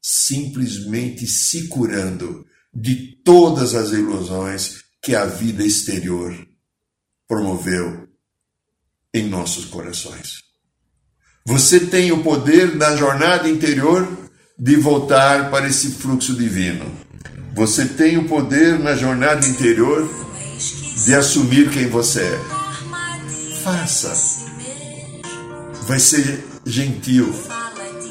Simplesmente 0.01 1.25
se 1.25 1.69
curando 1.69 2.45
de 2.73 3.15
todas 3.23 3.73
as 3.73 3.91
ilusões 3.91 4.83
que 5.01 5.15
a 5.15 5.23
vida 5.23 5.65
exterior 5.65 6.35
promoveu 7.25 8.09
em 9.13 9.29
nossos 9.29 9.63
corações. 9.63 10.39
Você 11.45 11.79
tem 11.79 12.11
o 12.11 12.21
poder 12.21 12.75
na 12.75 12.97
jornada 12.97 13.47
interior 13.47 14.05
de 14.59 14.75
voltar 14.75 15.49
para 15.49 15.69
esse 15.69 15.91
fluxo 15.91 16.35
divino. 16.35 16.91
Você 17.53 17.85
tem 17.85 18.17
o 18.17 18.27
poder 18.27 18.77
na 18.77 18.97
jornada 18.97 19.47
interior 19.47 20.09
de 21.05 21.15
assumir 21.15 21.71
quem 21.71 21.87
você 21.87 22.19
é. 22.19 22.39
Faça. 23.63 24.44
Vai 25.87 25.99
ser 25.99 26.43
gentil, 26.65 27.33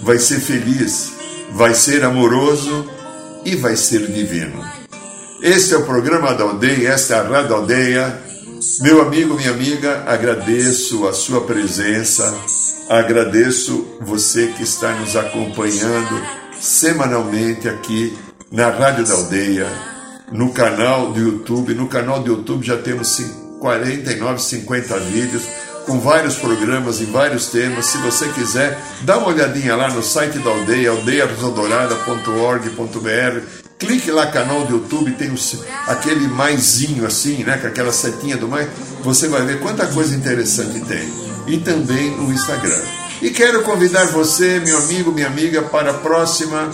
vai 0.02 0.18
ser 0.18 0.40
feliz, 0.40 1.12
vai 1.52 1.74
ser 1.74 2.04
amoroso 2.04 2.88
e 3.44 3.56
vai 3.56 3.76
ser 3.76 4.06
divino. 4.06 4.64
Este 5.42 5.74
é 5.74 5.76
o 5.76 5.84
programa 5.84 6.34
da 6.34 6.44
aldeia, 6.44 6.90
esta 6.90 7.14
é 7.14 7.18
a 7.18 7.22
Rádio 7.22 7.54
Aldeia. 7.54 8.22
Meu 8.80 9.02
amigo, 9.02 9.34
minha 9.34 9.50
amiga, 9.50 10.04
agradeço 10.06 11.06
a 11.06 11.12
sua 11.12 11.42
presença 11.42 12.32
Agradeço 12.88 13.96
você 14.02 14.48
que 14.48 14.62
está 14.62 14.92
nos 14.92 15.16
acompanhando 15.16 16.22
semanalmente 16.60 17.66
aqui 17.66 18.16
na 18.52 18.68
Rádio 18.68 19.06
da 19.06 19.14
Aldeia, 19.14 19.66
no 20.30 20.52
canal 20.52 21.10
do 21.10 21.18
YouTube. 21.18 21.72
No 21.74 21.88
canal 21.88 22.20
do 22.20 22.30
YouTube 22.30 22.66
já 22.66 22.76
temos 22.76 23.18
49, 23.58 24.42
50 24.42 24.98
vídeos 25.00 25.44
com 25.86 26.00
vários 26.00 26.34
programas 26.36 27.00
e 27.00 27.04
vários 27.04 27.46
temas. 27.46 27.86
Se 27.86 27.98
você 27.98 28.28
quiser, 28.28 28.78
dá 29.02 29.18
uma 29.18 29.28
olhadinha 29.28 29.76
lá 29.76 29.88
no 29.88 30.02
site 30.02 30.38
da 30.38 30.50
aldeia, 30.50 30.90
aldeiarosodorada.org.br. 30.90 33.64
Clique 33.78 34.10
lá 34.10 34.26
canal 34.28 34.64
do 34.64 34.76
YouTube, 34.76 35.12
tem 35.12 35.32
aquele 35.86 36.26
maisinho 36.28 37.06
assim, 37.06 37.44
né, 37.44 37.58
com 37.58 37.66
aquela 37.66 37.92
setinha 37.92 38.36
do 38.36 38.48
mais. 38.48 38.68
Você 39.02 39.28
vai 39.28 39.44
ver 39.44 39.60
quanta 39.60 39.86
coisa 39.86 40.14
interessante 40.14 40.80
tem 40.80 41.12
e 41.46 41.58
também 41.58 42.10
no 42.10 42.32
Instagram. 42.32 42.80
E 43.20 43.30
quero 43.30 43.62
convidar 43.62 44.06
você, 44.06 44.60
meu 44.60 44.78
amigo, 44.78 45.12
minha 45.12 45.26
amiga, 45.26 45.62
para 45.62 45.90
a 45.90 45.94
próxima 45.94 46.70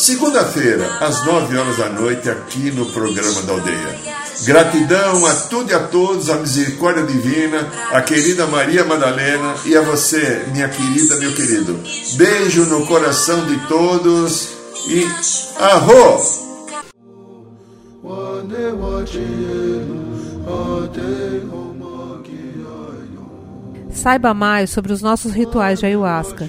segunda-feira, 0.00 0.96
às 0.98 1.24
9 1.26 1.58
horas 1.58 1.76
da 1.76 1.90
noite, 1.90 2.30
aqui 2.30 2.70
no 2.70 2.86
programa 2.86 3.42
da 3.42 3.52
Aldeia. 3.52 3.98
Gratidão 4.44 5.26
a 5.26 5.34
tudo 5.34 5.70
e 5.70 5.74
a 5.74 5.80
todos, 5.80 6.30
a 6.30 6.36
misericórdia 6.36 7.02
divina, 7.02 7.68
a 7.92 8.00
querida 8.00 8.46
Maria 8.46 8.82
Madalena 8.82 9.54
e 9.66 9.76
a 9.76 9.82
você, 9.82 10.46
minha 10.52 10.68
querida, 10.70 11.16
meu 11.16 11.32
querido. 11.34 11.78
Beijo 12.14 12.64
no 12.64 12.86
coração 12.86 13.44
de 13.46 13.58
todos 13.68 14.48
e 14.88 15.06
arro! 15.58 16.40
Saiba 23.92 24.32
mais 24.32 24.70
sobre 24.70 24.94
os 24.94 25.02
nossos 25.02 25.32
rituais 25.32 25.78
de 25.78 25.84
ayahuasca, 25.84 26.48